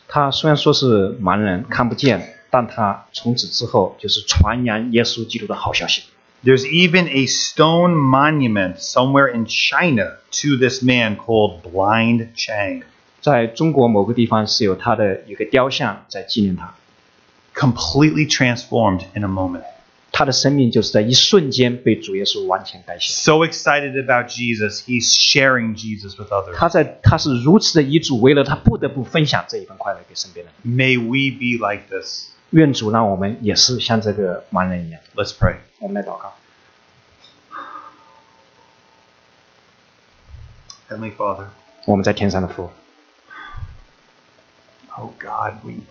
[0.07, 6.03] 他虽然说是盲人，看不见，但他从此之后就是传扬耶稣基督的好消息。
[6.43, 12.83] There's even a stone monument somewhere in China to this man called Blind Chang.
[13.21, 16.73] 在中国某个地方是有他的一个雕像在纪念他，
[17.53, 19.63] completely transformed in a moment.
[20.13, 23.13] 他的生命就是在一瞬间被主耶稣完全改写。
[23.13, 26.55] So excited about Jesus, he's sharing Jesus with others.
[26.55, 30.53] 他在他是如此的遗嘱，为了他不得不分享这一份快乐给身边人。
[30.65, 32.31] May we be like this.
[32.49, 34.99] 愿主让我们也是像这个盲人一样。
[35.15, 35.57] Let's pray.
[35.79, 36.33] 我们来祷告，
[40.89, 41.45] Heavenly Father,
[41.85, 42.71] 我们在天上的父，
[44.97, 45.83] oh God, we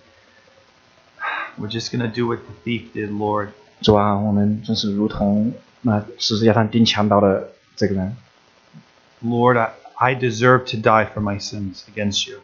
[1.57, 3.51] we're just gonna do what the thief did, Lord.
[3.83, 8.17] 主啊，我们真是如同那十字架上钉墙刀的这个人。
[9.23, 12.39] Lord, I, I deserve to die for my sins against you.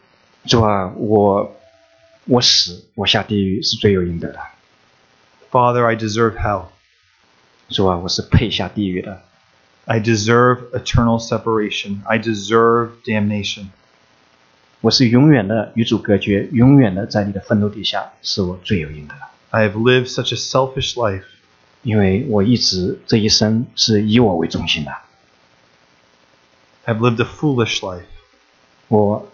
[0.46, 1.56] 主啊，我
[2.26, 4.38] 我死，我下地狱是罪有应得的。
[5.50, 6.66] Father, I deserve hell.
[7.68, 9.22] 主啊，我是配下地狱的。
[9.86, 11.98] I deserve eternal separation.
[12.04, 13.66] I deserve damnation.
[14.80, 19.20] 我是永远的与主隔绝，永远的在你的愤怒底下，是我罪有应得的。
[19.50, 21.24] I have lived such a selfish life.
[21.82, 24.92] 因为我一直这一生是以我为中心的，
[26.86, 28.06] I've lived a foolish life.
[28.88, 29.30] 我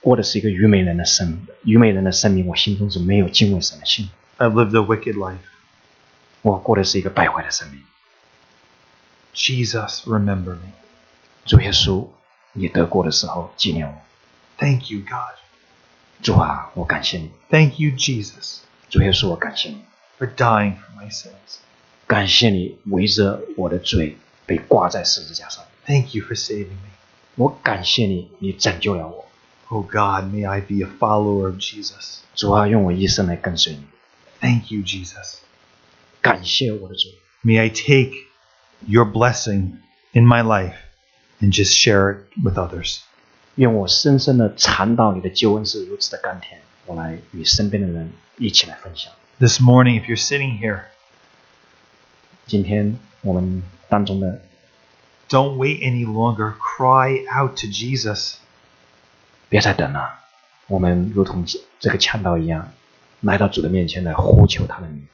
[0.00, 5.38] 过的是一个愚昧人的生命，愚昧人的生命，我心中是没有敬畏神的心， I've lived a wicked life.
[6.42, 7.80] 我过的是一个败坏的生命。
[9.32, 10.72] Jesus, remember me.
[11.44, 12.08] 主耶稣，
[12.52, 13.94] 你得过的时候纪念我。
[14.58, 15.38] Thank you, God.
[16.22, 17.30] 主啊，我感谢你。
[17.50, 18.58] Thank you, Jesus,
[18.88, 19.84] 主耶稣，我感谢你，
[20.18, 21.58] for dying for my sins.
[22.06, 24.16] 感谢你围着我的罪
[24.46, 25.64] 被挂在十字架上。
[25.86, 26.90] Thank you for saving me.
[27.36, 29.26] 我感谢你，你拯救了我。
[29.68, 32.18] Oh God, may I be a follower of Jesus.
[32.34, 33.84] 主啊，用我一生来跟随你。
[34.40, 35.38] Thank you, Jesus.
[36.20, 37.08] 感谢我的主，
[37.42, 38.12] May I take
[38.86, 39.78] your blessing
[40.12, 40.74] in my life
[41.40, 43.00] and just share it with others.
[43.56, 49.12] 愿我深深的尝到你的救恩是如此的甘甜， 我来与身边的人一起来分享。
[49.38, 50.82] This morning, if you're sitting here,
[52.46, 54.42] 今天我们当中的
[55.28, 56.54] don't wait any longer.
[56.54, 58.34] Cry out to Jesus.
[59.48, 60.20] 别再等了，
[60.66, 61.44] 我们如同
[61.80, 62.72] 这个强盗一样，
[63.20, 65.06] 来到主的面前来呼求他的名。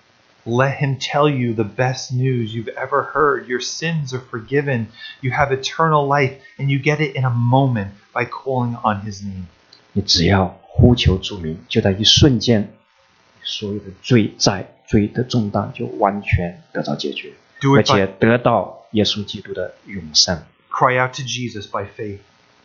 [0.47, 3.47] Let him tell you the best news you've ever heard.
[3.47, 4.87] Your sins are forgiven.
[5.21, 9.23] You have eternal life, and you get it in a moment by calling on his
[9.23, 9.45] name.
[9.93, 12.74] 你只要 呼求主名，就在一瞬间，
[13.42, 17.32] 所有的罪债、罪的重担就完全得到解决，
[17.78, 20.44] 而且得到耶稣基督的永生。
[20.70, 22.20] cry out to Jesus by faith.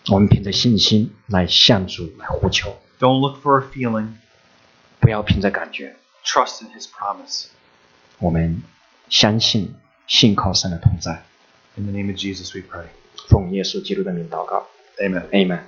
[0.08, 4.14] 我们凭着信心来向主来呼求，Don't look for a feeling.
[4.98, 7.46] 不要凭着感觉，Trust in his promise.
[8.18, 8.64] 我们
[9.08, 9.76] 相信
[10.08, 11.22] 信靠神的同在。
[11.76, 12.86] In the name of Jesus, we pray.
[13.28, 14.66] 奉耶稣基督的名祷告
[14.98, 15.60] Amen.，Amen。